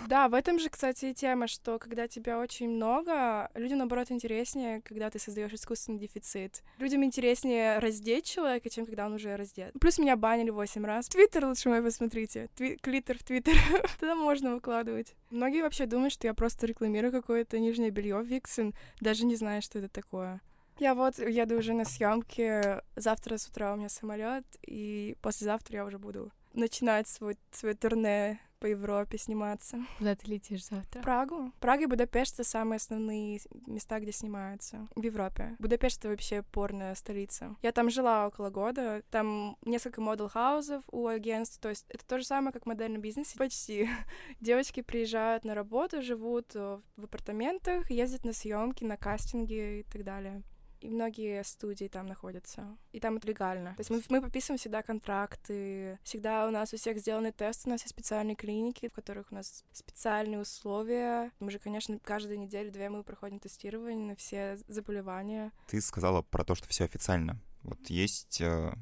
[0.07, 4.81] Да, в этом же, кстати, и тема, что когда тебя очень много, людям, наоборот, интереснее,
[4.81, 6.63] когда ты создаешь искусственный дефицит.
[6.79, 9.73] Людям интереснее раздеть человека, чем когда он уже раздет.
[9.79, 11.07] Плюс меня банили восемь раз.
[11.09, 12.49] Твиттер лучше мой посмотрите.
[12.57, 13.55] Тви- клитер в Твиттер.
[13.99, 15.13] Туда можно выкладывать.
[15.29, 19.79] Многие вообще думают, что я просто рекламирую какое-то нижнее белье Виксен, даже не знаю, что
[19.79, 20.41] это такое.
[20.79, 22.81] Я вот еду уже на съемки.
[22.95, 28.39] Завтра с утра у меня самолет, и послезавтра я уже буду начинать свой, свой турне
[28.59, 29.79] по Европе сниматься.
[29.97, 31.01] Куда ты летишь завтра?
[31.01, 31.51] Прагу.
[31.59, 35.55] Прага и Будапешт— это самые основные места, где снимаются в Европе.
[35.59, 37.55] Будапешт— это вообще порная столица.
[37.61, 39.03] Я там жила около года.
[39.09, 41.59] Там несколько модел-хаусов у агентств.
[41.59, 43.37] То есть это то же самое, как в модельном бизнесе.
[43.37, 43.89] Почти.
[44.41, 50.43] Девочки приезжают на работу, живут в апартаментах, ездят на съемки, на кастинги и так далее
[50.79, 52.77] и многие студии там находятся.
[52.91, 53.75] И там это легально.
[53.75, 57.71] То есть мы, мы подписываем всегда контракты, всегда у нас у всех сделаны тесты, у
[57.71, 61.31] нас есть специальные клиники, в которых у нас специальные условия.
[61.39, 65.51] Мы же, конечно, каждую неделю-две мы проходим тестирование на все заболевания.
[65.67, 67.39] Ты сказала про то, что все официально.
[67.63, 68.73] Вот есть, э,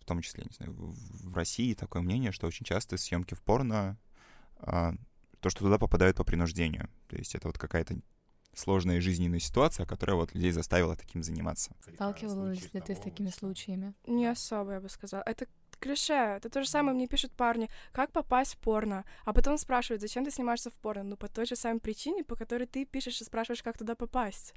[0.00, 3.98] в том числе, не знаю, в России такое мнение, что очень часто съемки в порно
[4.58, 4.94] а,
[5.40, 6.88] то, что туда попадают по принуждению.
[7.08, 7.96] То есть это вот какая-то
[8.54, 11.70] сложная жизненная ситуация, которая вот людей заставила таким заниматься.
[11.94, 13.94] Сталкивалась ли ты с такими случаями?
[14.06, 15.22] Не особо, я бы сказала.
[15.26, 15.46] Это
[15.78, 16.36] клише.
[16.36, 19.04] Это то же самое мне пишут парни, как попасть в порно.
[19.24, 21.02] А потом спрашивают, зачем ты снимаешься в порно?
[21.02, 24.54] Ну, по той же самой причине, по которой ты пишешь и спрашиваешь, как туда попасть.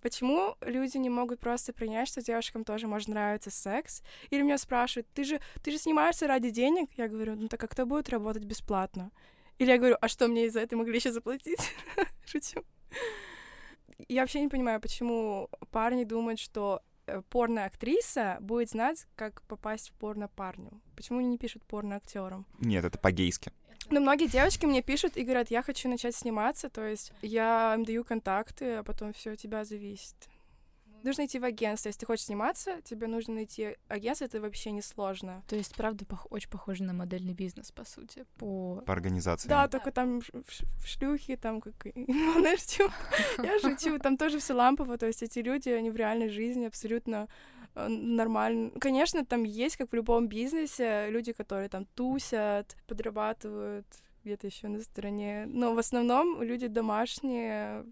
[0.00, 4.02] Почему люди не могут просто принять, что девушкам тоже может нравиться секс?
[4.30, 6.88] Или меня спрашивают, ты же, ты же снимаешься ради денег?
[6.96, 9.10] Я говорю, ну так а кто будет работать бесплатно?
[9.58, 11.60] Или я говорю, а что мне за это могли еще заплатить?
[12.24, 12.64] Шучу
[14.08, 19.92] я вообще не понимаю, почему парни думают, что э, порно-актриса будет знать, как попасть в
[19.94, 20.80] порно парню.
[20.96, 22.46] Почему они не пишут порно-актерам?
[22.60, 23.52] Нет, это по-гейски.
[23.90, 27.84] Но многие девочки мне пишут и говорят, я хочу начать сниматься, то есть я им
[27.84, 30.28] даю контакты, а потом все от тебя зависит.
[31.02, 31.88] Нужно идти в агентство.
[31.88, 35.42] Если ты хочешь сниматься, тебе нужно найти агентство, это вообще не сложно.
[35.48, 38.82] То есть, правда, пох- очень похоже на модельный бизнес, по сути, по...
[38.86, 39.48] По организации.
[39.48, 41.74] Да, только там в, шлюхи, там как...
[41.94, 42.90] Ну, что?
[43.42, 47.28] Я шучу, там тоже все лампово, то есть эти люди, они в реальной жизни абсолютно
[47.74, 48.70] э, нормально.
[48.80, 53.86] Конечно, там есть, как в любом бизнесе, люди, которые там тусят, подрабатывают
[54.24, 55.46] где-то еще на стороне.
[55.46, 57.84] Но в основном люди домашние,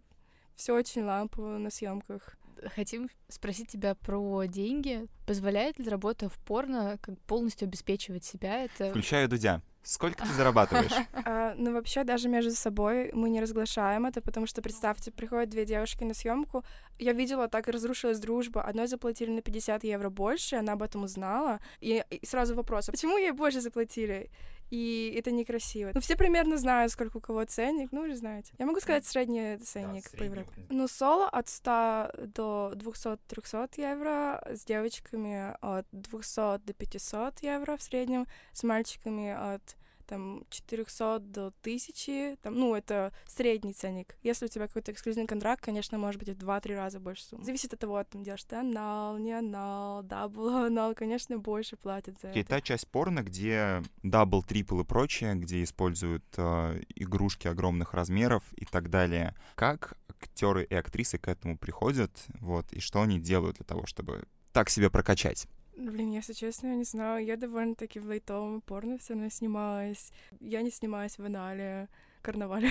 [0.56, 2.37] все очень лампово на съемках
[2.74, 5.06] хотим спросить тебя про деньги.
[5.26, 8.64] Позволяет ли работа в порно как полностью обеспечивать себя?
[8.64, 8.90] Это...
[8.90, 9.62] Включаю Дудя.
[9.82, 10.92] Сколько ты зарабатываешь?
[11.24, 15.64] А, ну, вообще, даже между собой мы не разглашаем это, потому что, представьте, приходят две
[15.64, 16.62] девушки на съемку.
[16.98, 18.62] Я видела, так и разрушилась дружба.
[18.62, 21.60] Одной заплатили на 50 евро больше, она об этом узнала.
[21.80, 24.30] И, и сразу вопрос, а почему ей больше заплатили?
[24.70, 25.90] И это некрасиво.
[25.94, 28.52] Ну, все примерно знают, сколько у кого ценник, ну, уже знаете.
[28.58, 30.66] Я могу сказать средний ценник да, по Европе.
[30.68, 37.82] Ну, соло от 100 до 200-300 евро, с девочками от 200 до 500 евро в
[37.82, 39.77] среднем, с мальчиками от
[40.08, 44.16] там 400 до 1000, там, ну, это средний ценник.
[44.22, 47.44] Если у тебя какой-то эксклюзивный контракт, конечно, может быть, в 2-3 раза больше суммы.
[47.44, 52.30] Зависит от того, там, делаешь ты анал, не анал, double анал, конечно, больше платят за
[52.32, 52.48] И это.
[52.48, 58.64] та часть порно, где double, triple и прочее, где используют э, игрушки огромных размеров и
[58.64, 59.34] так далее.
[59.54, 64.24] Как актеры и актрисы к этому приходят, вот, и что они делают для того, чтобы
[64.52, 65.46] так себя прокачать?
[65.78, 67.24] Блин, если честно, я не знаю.
[67.24, 70.12] Я довольно-таки в лайтовом порно все равно снималась.
[70.40, 71.88] Я не снималась в анале,
[72.20, 72.70] карнавале.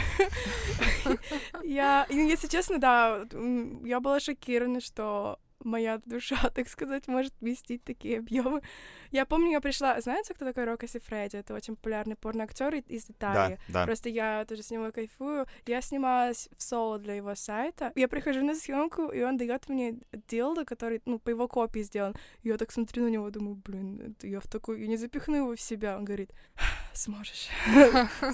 [1.64, 3.26] Я, и, если честно, да,
[3.86, 8.62] я была шокирована, что моя душа, так сказать, может вместить такие объемы.
[9.12, 10.00] Я помню, я пришла...
[10.02, 11.38] Знаете, кто такой Рокко Сифреди?
[11.38, 13.60] Это очень популярный порноактер из Италии.
[13.68, 13.86] Да, да.
[13.86, 15.46] Просто я тоже с него кайфую.
[15.66, 17.92] Я снималась в соло для его сайта.
[17.96, 22.16] Я прихожу на съемку, и он дает мне дилдо, который, ну, по его копии сделан.
[22.44, 24.82] Я так смотрю на него, думаю, блин, я в такую...
[24.82, 25.98] Я не запихну его в себя.
[25.98, 26.32] Он говорит,
[26.94, 27.48] сможешь.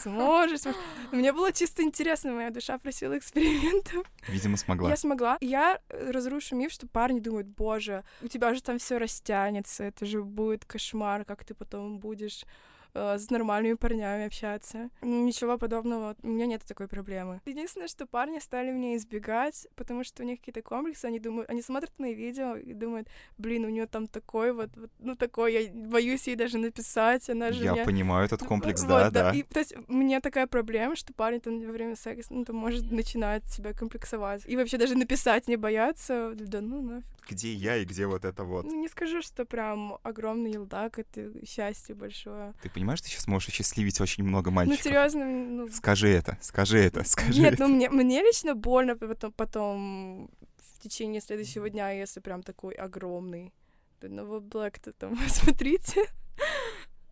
[0.02, 0.78] Сможешь, сможешь.
[1.12, 4.06] Мне было чисто интересно, моя душа просила экспериментов.
[4.28, 4.90] Видимо, смогла.
[4.90, 5.38] Я смогла.
[5.42, 10.24] Я разрушу миф, что парни думают, боже, у тебя же там все растянется, это же
[10.24, 12.46] будет кошмар, как ты потом будешь
[12.94, 14.90] э, с нормальными парнями общаться.
[15.02, 17.42] Ничего подобного, у меня нет такой проблемы.
[17.46, 21.62] Единственное, что парни стали меня избегать, потому что у них какие-то комплексы, они думают, они
[21.62, 25.72] смотрят мои видео и думают, блин, у нее там такой вот, вот, ну такой, я
[25.74, 27.86] боюсь ей даже написать, она же Я меня...
[27.86, 29.32] понимаю этот комплекс, Вот, да, да.
[29.32, 32.56] И, то есть у меня такая проблема, что парень там во время секса, ну, там
[32.56, 34.44] может начинать себя комплексовать.
[34.46, 36.34] И вообще даже написать не бояться.
[36.36, 37.10] Да ну нафиг.
[37.30, 38.66] Где я и где вот это вот?
[38.66, 42.54] Ну, не скажу, что прям огромный елдак, это счастье большое.
[42.62, 44.82] Ты понимаешь, ты сейчас можешь осчастливить очень много Ну, мальчиков?
[44.84, 45.70] серьезно, ну...
[45.70, 47.68] Скажи это, скажи это, скажи Нет, это.
[47.68, 53.54] ну мне, мне лично больно потом, потом в течение следующего дня, если прям такой огромный.
[54.02, 56.06] Ну вот Блэк-то там, смотрите.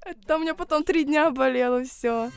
[0.06, 2.32] Это у меня потом три дня болело все.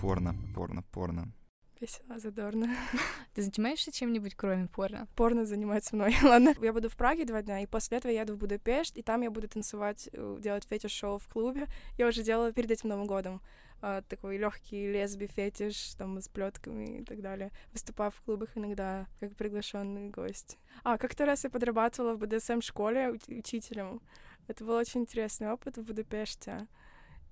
[0.00, 1.32] Порно, порно, порно.
[1.80, 2.68] Весело, задорно.
[3.34, 5.08] Ты занимаешься чем-нибудь, кроме порно?
[5.16, 6.14] порно занимается мной.
[6.22, 6.54] Ладно.
[6.60, 9.22] Я буду в Праге два дня, и после этого я еду в Будапешт, и там
[9.22, 11.66] я буду танцевать, э, делать фетиш-шоу в клубе.
[11.96, 13.40] Я уже делала перед этим Новым годом.
[13.82, 17.50] а, такой легкий лесби фетиш, там, с плетками и так далее.
[17.72, 20.58] Выступав в клубах иногда как приглашенный гость.
[20.84, 24.02] А, как-то раз я подрабатывала в БДСМ-школе уч- учителем.
[24.48, 26.66] Это был очень интересный опыт в Будапеште.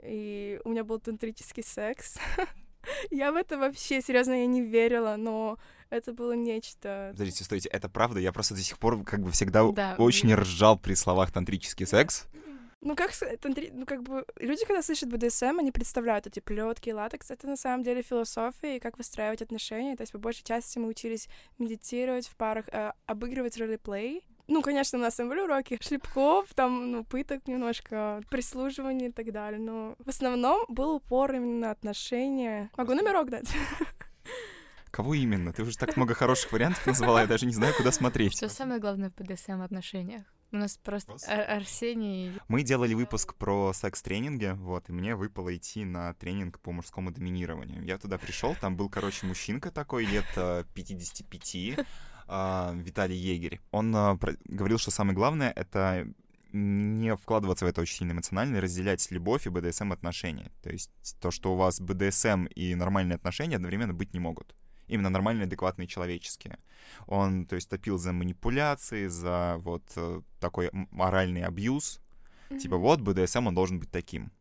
[0.02, 2.16] И у меня был тантрический секс.
[3.10, 5.58] Я в это вообще, серьезно, я не верила, но
[5.90, 7.10] это было нечто.
[7.12, 8.20] Подождите, стойте, это правда?
[8.20, 12.26] Я просто до сих пор как бы всегда Да, очень ржал при словах тантрический секс.
[12.80, 16.90] Ну, как, с- тантри- ну, как бы, люди, когда слышат БДСМ, они представляют эти плетки,
[16.90, 17.30] латекс.
[17.32, 19.96] Это на самом деле философия и как выстраивать отношения.
[19.96, 24.22] То есть, по большей части мы учились медитировать в парах, э, обыгрывать ролеплей.
[24.48, 29.30] Ну, конечно, у нас там были уроки шлепков, там, ну, пыток немножко, прислуживания и так
[29.30, 29.60] далее.
[29.60, 32.70] Но в основном был упор именно на отношения.
[32.76, 33.48] Могу номерок дать?
[34.90, 35.52] Кого именно?
[35.52, 38.36] Ты уже так много хороших вариантов назвала, я даже не знаю, куда смотреть.
[38.36, 40.22] Что самое главное в БДСМ отношениях?
[40.50, 41.12] У нас просто.
[41.28, 42.32] Ар- Арсений...
[42.48, 47.84] Мы делали выпуск про секс-тренинги, вот, и мне выпало идти на тренинг по мужскому доминированию.
[47.84, 51.84] Я туда пришел, там был, короче, мужчинка такой, лет э, 55, а,
[52.28, 53.60] Виталий Егерь.
[53.70, 56.06] Он а, говорил, что самое главное— это
[56.52, 60.50] не вкладываться в это очень сильно эмоционально, и разделять любовь и БДСМ отношения.
[60.62, 64.54] То есть то, что у вас БДСМ и нормальные отношения одновременно быть не могут.
[64.86, 66.58] Именно нормальные, адекватные, человеческие.
[67.06, 72.00] Он, то есть, топил за манипуляции, за вот э, такой моральный абьюз.
[72.58, 74.32] Типа, вот БДСМ, он должен быть таким.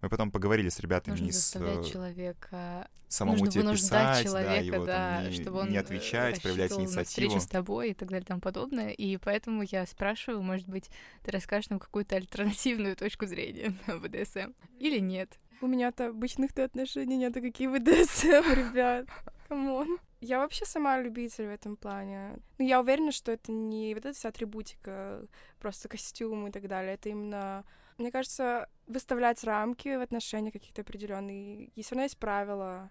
[0.00, 2.88] Мы потом поговорили с ребятами Нужно из заставлять э, человека...
[3.08, 5.80] самому нужно тебе вынуждать писать, человека, да, его да, там не, чтобы он не э,
[5.80, 7.40] отвечать, проявлять на встречу инициативу.
[7.40, 8.90] с тобой и так далее и тому подобное.
[8.90, 10.90] И поэтому я спрашиваю, может быть,
[11.22, 14.52] ты расскажешь нам какую-то альтернативную точку зрения на БДСМ?
[14.78, 15.38] Или нет?
[15.60, 19.06] У меня-то обычных-то отношений нет, а какие БДСМ, ребят.
[19.48, 19.98] Come on.
[20.20, 22.38] Я вообще сама любитель в этом плане.
[22.58, 25.22] Ну, я уверена, что это не вот эта вся атрибутика,
[25.58, 26.94] просто костюм и так далее.
[26.94, 27.64] Это именно,
[28.00, 31.66] мне кажется, выставлять рамки в отношениях каких-то определенные.
[31.76, 32.90] И все равно есть правила,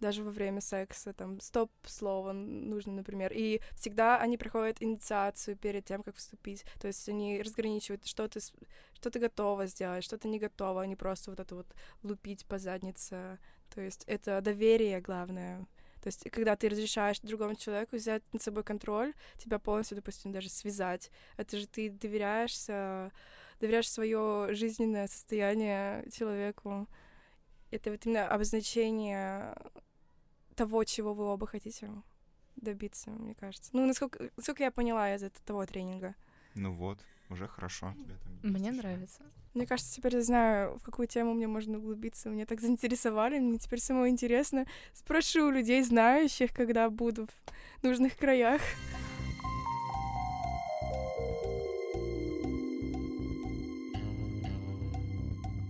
[0.00, 3.32] даже во время секса, там, стоп-слово нужно, например.
[3.34, 6.64] И всегда они проходят инициацию перед тем, как вступить.
[6.80, 10.86] То есть они разграничивают, что ты, что ты готова сделать, что ты не готова, а
[10.86, 11.66] не просто вот это вот
[12.02, 13.38] лупить по заднице.
[13.74, 15.66] То есть это доверие главное.
[16.00, 20.48] То есть, когда ты разрешаешь другому человеку взять над собой контроль, тебя полностью, допустим, даже
[20.48, 23.10] связать, это же ты доверяешься,
[23.60, 26.86] доверяешь свое жизненное состояние человеку.
[27.70, 29.54] Это вот именно обозначение
[30.54, 31.90] того, чего вы оба хотите
[32.56, 33.70] добиться, мне кажется.
[33.72, 36.14] Ну, насколько, насколько я поняла из этого того тренинга.
[36.54, 36.98] Ну вот,
[37.30, 37.94] уже хорошо.
[38.42, 39.22] Мне нравится.
[39.54, 42.28] Мне кажется, теперь я знаю, в какую тему мне можно углубиться.
[42.28, 44.66] Меня так заинтересовали, мне теперь самое интересно.
[44.92, 47.26] Спрошу у людей, знающих, когда буду
[47.80, 48.60] в нужных краях.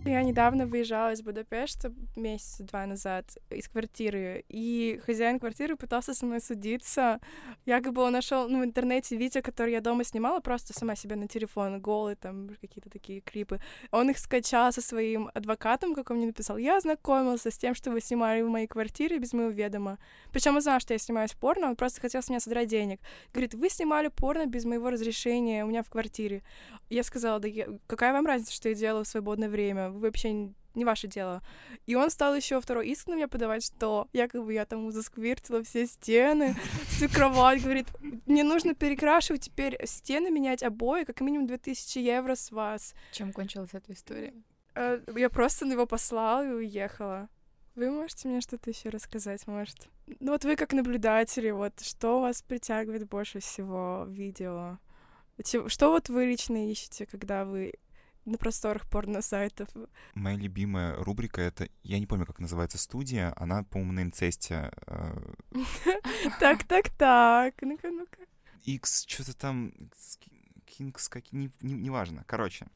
[0.08, 6.24] Я недавно выезжала из Будапешта месяца два назад из квартиры, и хозяин квартиры пытался со
[6.24, 7.20] мной судиться.
[7.66, 11.28] Якобы он нашел ну, в интернете видео, которое я дома снимала, просто сама себе на
[11.28, 13.60] телефон, голый, там какие-то такие клипы.
[13.90, 16.56] Он их скачал со своим адвокатом, как он мне написал.
[16.56, 19.98] Я ознакомился с тем, что вы снимали в моей квартире без моего ведома.
[20.32, 22.98] Причем он знал, что я снимаюсь порно, он просто хотел с меня содрать денег.
[23.34, 26.42] Говорит, вы снимали порно без моего разрешения у меня в квартире.
[26.88, 27.66] Я сказала, да я...
[27.86, 29.97] какая вам разница, что я делаю в свободное время?
[29.98, 31.42] Вообще не ваше дело.
[31.86, 35.86] И он стал еще второй иск на меня подавать, что якобы я там засквиртила все
[35.86, 36.54] стены,
[36.88, 37.62] всю кровать.
[37.62, 37.88] Говорит,
[38.26, 42.94] мне нужно перекрашивать теперь стены, менять обои, как минимум 2000 евро с вас.
[43.12, 44.34] Чем кончилась эта история?
[44.74, 47.28] Э, Я просто на его послала и уехала.
[47.74, 49.88] Вы можете мне что-то еще рассказать, может?
[50.20, 54.78] Ну вот вы как наблюдатели, вот что вас притягивает больше всего в видео?
[55.68, 57.74] Что вот вы лично ищете, когда вы
[58.28, 59.68] на просторах порно-сайтов?
[60.14, 61.68] Моя любимая рубрика— это...
[61.82, 63.32] Я не помню, как называется студия.
[63.36, 64.70] Она, по-моему, на инцесте.
[64.86, 65.32] э,
[66.40, 67.54] Так, так, так.
[67.62, 68.18] Ну-ка, ну-ка.
[68.64, 69.72] X, что-то там...
[70.66, 71.32] Кингс, как...
[71.32, 72.24] Не, не- неважно.
[72.26, 72.66] Короче,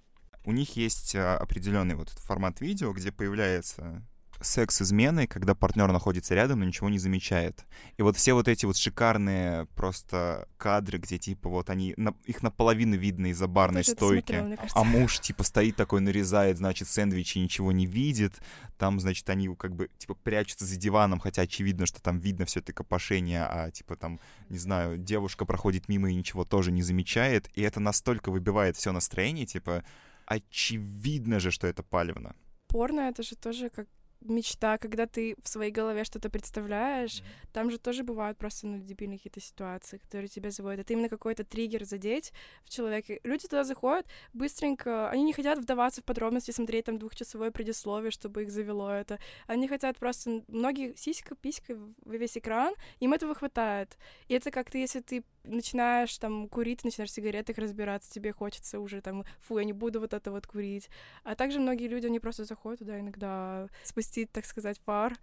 [0.44, 4.02] у них есть а, определенный вот формат видео, где появляется
[4.42, 7.64] секс измены, когда партнер находится рядом, но ничего не замечает.
[7.96, 12.42] И вот все вот эти вот шикарные просто кадры, где типа вот они, на- их
[12.42, 17.72] наполовину видно из-за барной стойки, смотрела, а муж типа стоит такой, нарезает, значит, сэндвичи, ничего
[17.72, 18.34] не видит.
[18.78, 22.60] Там, значит, они как бы типа прячутся за диваном, хотя очевидно, что там видно все
[22.60, 27.48] это копошение, а типа там, не знаю, девушка проходит мимо и ничего тоже не замечает.
[27.54, 29.84] И это настолько выбивает все настроение, типа,
[30.26, 32.34] очевидно же, что это палевно.
[32.68, 33.86] Порно— это же тоже как
[34.24, 39.18] мечта, когда ты в своей голове что-то представляешь, там же тоже бывают просто ну, дебильные
[39.18, 40.80] какие-то ситуации, которые тебя заводят.
[40.80, 42.32] Это именно какой-то триггер задеть
[42.64, 43.20] в человеке.
[43.24, 48.42] Люди туда заходят быстренько, они не хотят вдаваться в подробности, смотреть там двухчасовое предисловие, чтобы
[48.42, 49.18] их завело это.
[49.46, 50.42] Они хотят просто...
[50.48, 53.96] Многие сиська, писька в весь экран, им этого хватает.
[54.28, 59.00] И это как-то, если ты начинаешь там курить, начинаешь в сигаретах разбираться, тебе хочется уже
[59.00, 60.88] там, фу, я не буду вот это вот курить.
[61.24, 65.16] А также многие люди, они просто заходят туда иногда спустить, так сказать, пар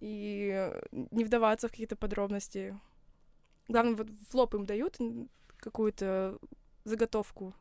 [0.00, 2.78] и не вдаваться в какие-то подробности.
[3.68, 4.96] Главное, вот в лоб им дают
[5.58, 6.38] какую-то
[6.84, 7.52] заготовку,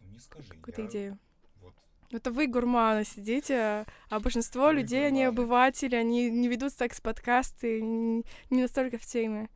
[0.00, 1.18] Ну, не скажи, какую-то идею.
[1.60, 1.74] вот
[2.12, 5.42] Это вы, гурманы, сидите, а большинство Мы людей, они гурманы.
[5.42, 9.48] обыватели, они не ведут секс-подкасты, не настолько в теме.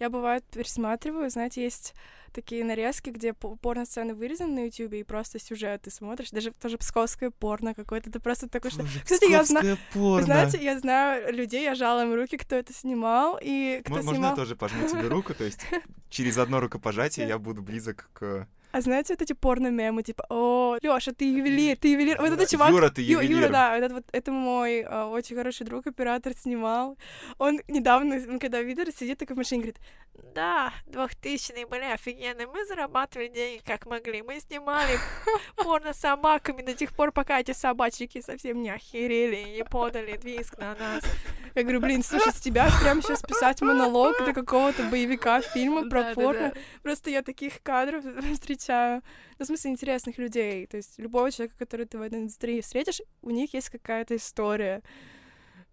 [0.00, 1.94] Я, бывает, пересматриваю, знаете, есть
[2.32, 6.78] такие нарезки, где по- порно-сцены вырезаны на Ютубе, и просто сюжет ты смотришь, даже тоже
[6.78, 8.84] псковское порно какое-то, это просто такое, что...
[9.04, 9.76] Кстати, я знаю,
[10.24, 14.12] знаете, я знаю людей, я жала им руки, кто это снимал, и кто М- Можно
[14.14, 14.30] снимал...
[14.30, 15.60] я тоже пожму тебе руку, то есть
[16.08, 18.46] через одно рукопожатие я буду близок к...
[18.72, 22.20] А знаете, вот эти порно-мемы, типа, о, Лёша, ты ювелир, ты ювелир.
[22.20, 22.70] Вот этот чувак...
[22.70, 23.38] Юра, ты Ю- ювелир.
[23.42, 26.96] Юра, да, этот вот, это мой а, очень хороший друг, оператор, снимал.
[27.38, 29.80] Он недавно, когда видели, сидит такой в машине, говорит,
[30.34, 32.46] Да, 2000-е были офигенные.
[32.46, 34.22] Мы зарабатывали деньги как могли.
[34.22, 34.98] Мы снимали
[35.56, 40.18] порно с собаками до тех пор, пока эти собачки совсем не охерели и не подали
[40.22, 41.02] виск на нас.
[41.56, 46.14] я говорю, блин, слушай, с тебя прямо сейчас писать монолог до какого-то боевика, фильма про
[46.14, 46.52] порно.
[46.82, 48.04] Просто я таких кадров
[48.34, 48.59] встречаю.
[48.68, 50.66] Ну, в смысле, интересных людей.
[50.66, 54.82] То есть любого человека, который ты в этой индустрии встретишь, у них есть какая-то история.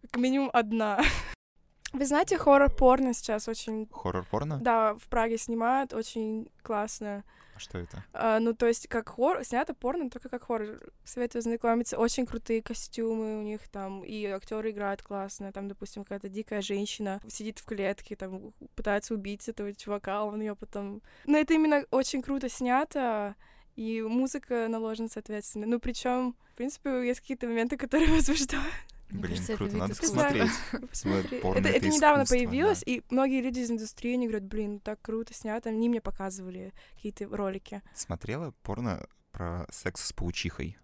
[0.01, 1.01] Как минимум одна.
[1.93, 3.87] Вы знаете, хоррор-порно сейчас очень...
[3.91, 4.59] Хоррор-порно?
[4.59, 7.23] Да, в Праге снимают, очень классно.
[7.57, 8.03] А что это?
[8.13, 10.79] А, ну, то есть, как хоррор, снято порно, только как хоррор.
[11.03, 11.97] Советую знакомиться.
[11.97, 15.51] Очень крутые костюмы у них там, и актеры играют классно.
[15.51, 20.55] Там, допустим, какая-то дикая женщина сидит в клетке, там, пытается убить этого чувака, он ее
[20.55, 21.01] потом...
[21.25, 23.35] Но это именно очень круто снято,
[23.75, 25.65] и музыка наложена соответственно.
[25.65, 28.65] Ну, причем, в принципе, есть какие-то моменты, которые возбуждают.
[29.09, 30.51] Мне Блин, кажется, это круто, надо посмотреть.
[30.89, 31.39] Посмотри.
[31.39, 32.91] порно это,— это это недавно появилось, да.
[32.91, 35.69] и многие люди из индустрии, они говорят, блин, так круто снято.
[35.69, 37.81] Они мне показывали какие-то ролики.
[37.93, 40.77] Смотрела порно про секс с паучихой?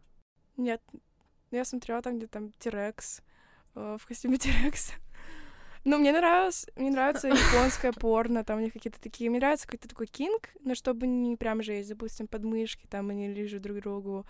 [0.56, 3.22] Нет, ну, я смотрела там, где там Тирекс,
[3.76, 4.94] э, в костюме Тирекса.
[5.86, 9.90] Ну, мне нравилось, мне нравится японское порно, там у них какие-то такие, мне нравится какой-то
[9.90, 14.26] такой кинг, но чтобы не прям жесть, допустим, подмышки, там они лежат друг другу,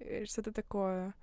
[0.00, 1.14] э, что-то такое.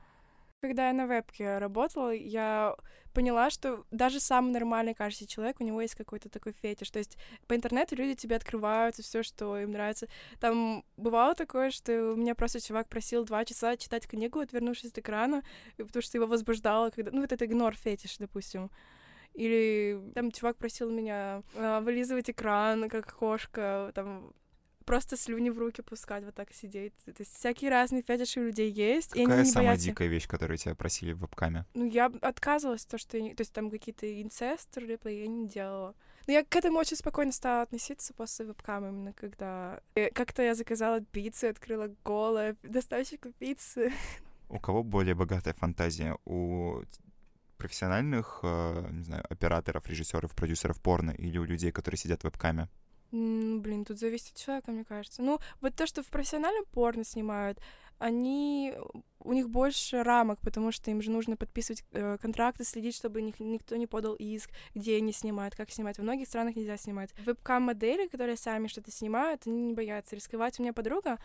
[0.64, 2.78] Когда я на вебке работала, я
[3.12, 6.90] поняла, что даже самый нормальный, кажется, человек, у него есть какой-то такой фетиш.
[6.90, 10.08] То есть по интернету люди тебе открываются, все, что им нравится.
[10.40, 14.98] Там бывало такое, что у меня просто чувак просил два часа читать книгу, отвернувшись от
[15.00, 15.44] экрана,
[15.76, 17.12] потому что его возбуждало, когда...
[17.12, 18.72] Ну, вот это игнор фетиш, допустим.
[19.34, 24.32] Или там чувак просил меня э, вылизывать экран, как кошка, там
[24.84, 26.94] просто слюни в руки пускать, вот так сидеть.
[27.06, 29.10] То есть всякие разные фетиши у людей есть.
[29.10, 29.86] Какая и они не самая боятся...
[29.86, 31.66] дикая вещь, которую тебя просили в вебкаме?
[31.74, 33.18] Ну, я отказывалась, то, что...
[33.18, 35.96] я- То есть там какие-то инцест, реплей я не делала.
[36.28, 39.82] Но я к этому очень спокойно стала относиться после вебкама, именно когда...
[40.14, 43.92] Как-то я заказала пиццу, открыла голая доставщика пиццы.
[44.50, 46.16] У кого более богатая фантазия?
[46.26, 46.84] У
[47.58, 52.68] профессиональных, э, не знаю, операторов, режиссеров, продюсеров порно или у людей, которые сидят в вебкаме?
[53.14, 55.22] М, Блин, тут зависит от человека, мне кажется.
[55.22, 57.60] Ну, вот то, что в профессиональном порно снимают,
[58.00, 58.74] они
[59.20, 63.40] у них больше рамок, потому что им же нужно подписывать э, контракты, следить, чтобы них,
[63.40, 65.98] никто не подал иск, где они снимают, как снимать.
[65.98, 67.12] В многих странах нельзя снимать.
[67.20, 70.60] Вебкам-модели, которые сами что-то снимают, они не боятся рисковать.
[70.60, 71.20] У меня подруга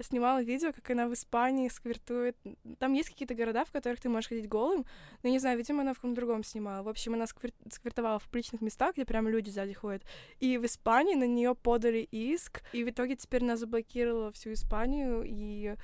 [0.00, 2.36] снимала видео, как она в Испании сквертует.
[2.78, 4.84] Там есть какие-то города, в которых ты можешь ходить голым,
[5.22, 6.82] но не знаю, видимо, она в каком-то другом снимала.
[6.82, 10.02] В общем, она сквер- сквертовала в публичных местах, где прям люди сзади ходят.
[10.40, 15.22] И в Испании на нее подали иск, и в итоге теперь она заблокировала всю Испанию,
[15.24, 15.76] и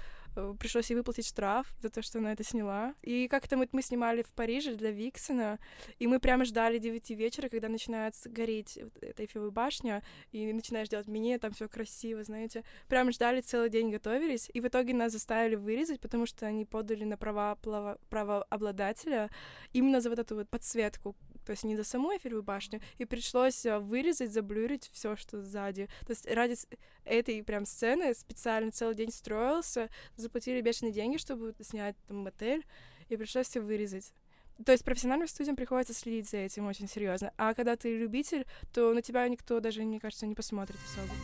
[0.58, 2.94] пришлось ей выплатить штраф за то, что она это сняла.
[3.02, 5.58] И как-то мы, мы снимали в Париже для Виксона,
[5.98, 10.88] и мы прямо ждали 9 вечера, когда начинает гореть вот эта Эйфелева башня, и начинаешь
[10.88, 12.64] делать мне, там все красиво, знаете.
[12.88, 17.04] Прям ждали целый день, готовились, и в итоге нас заставили вырезать, потому что они подали
[17.04, 19.30] на права плава- правообладателя
[19.72, 21.16] именно за вот эту вот подсветку,
[21.48, 25.88] то есть не за саму Эйфелеву башню, и пришлось э, вырезать, заблюрить все, что сзади.
[26.04, 26.56] То есть ради
[27.06, 32.66] этой прям сцены специально целый день строился, заплатили бешеные деньги, чтобы снять там отель,
[33.08, 34.12] и пришлось все вырезать.
[34.62, 37.32] То есть профессиональным студиям приходится следить за этим очень серьезно.
[37.38, 38.44] А когда ты любитель,
[38.74, 41.14] то на тебя никто даже, мне кажется, не посмотрит особо.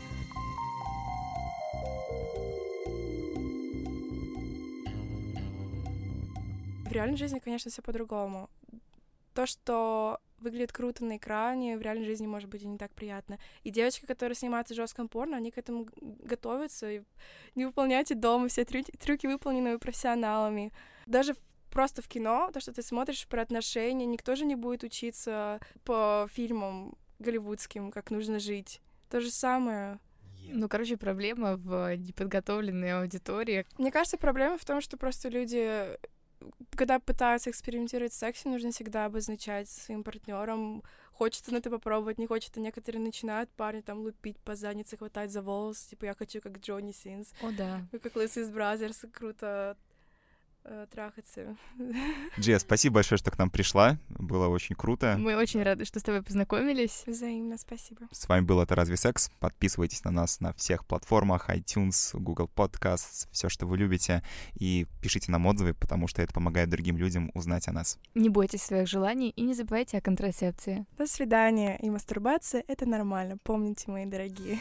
[6.87, 8.49] В реальной жизни, конечно, все по-другому.
[9.35, 13.39] То, что выглядит круто на экране, в реальной жизни может быть и не так приятно.
[13.63, 16.91] И девочки, которые снимаются в жестком порно, они к этому готовятся.
[16.91, 17.03] И
[17.55, 20.73] не выполняйте дома все трюки, трюки выполнены профессионалами.
[21.07, 21.35] Даже
[21.71, 26.29] просто в кино, то, что ты смотришь про отношения, никто же не будет учиться по
[26.31, 28.81] фильмам голливудским, как нужно жить.
[29.11, 29.99] То же самое.
[30.47, 33.65] Ну, короче, проблема в неподготовленной аудитории.
[33.79, 35.99] Мне кажется, проблема в том, что просто люди,
[36.77, 40.83] когда пытаются экспериментировать в сексе, нужно всегда обозначать своим партнером,
[41.13, 42.61] хочется на это попробовать, не хочется.
[42.61, 46.93] Некоторые начинают парни там лупить по заднице, хватать за волосы, типа я хочу как Джонни
[46.93, 47.87] Синс, О, да.
[48.03, 49.77] как Лысый из Brazzers, круто
[50.65, 51.57] э, трахаться.
[52.39, 53.99] Джия, спасибо большое, что к нам пришла.
[54.09, 55.17] Было очень круто.
[55.19, 57.05] Мы очень рады, что с тобой познакомились.
[57.07, 58.09] Взаимно, спасибо.
[58.11, 59.31] С вами был «Это разве секс?».
[59.41, 64.23] Подписывайтесь на нас на всех платформах, iTunes, Google Podcasts, все, что вы любите.
[64.55, 67.99] И пишите нам отзывы, потому что это помогает другим людям узнать о нас.
[68.15, 70.87] Не бойтесь своих желаний и не забывайте о контрацепции.
[70.99, 71.79] До свидания.
[71.81, 73.39] И мастурбация— это нормально.
[73.43, 74.59] Помните, мои дорогие.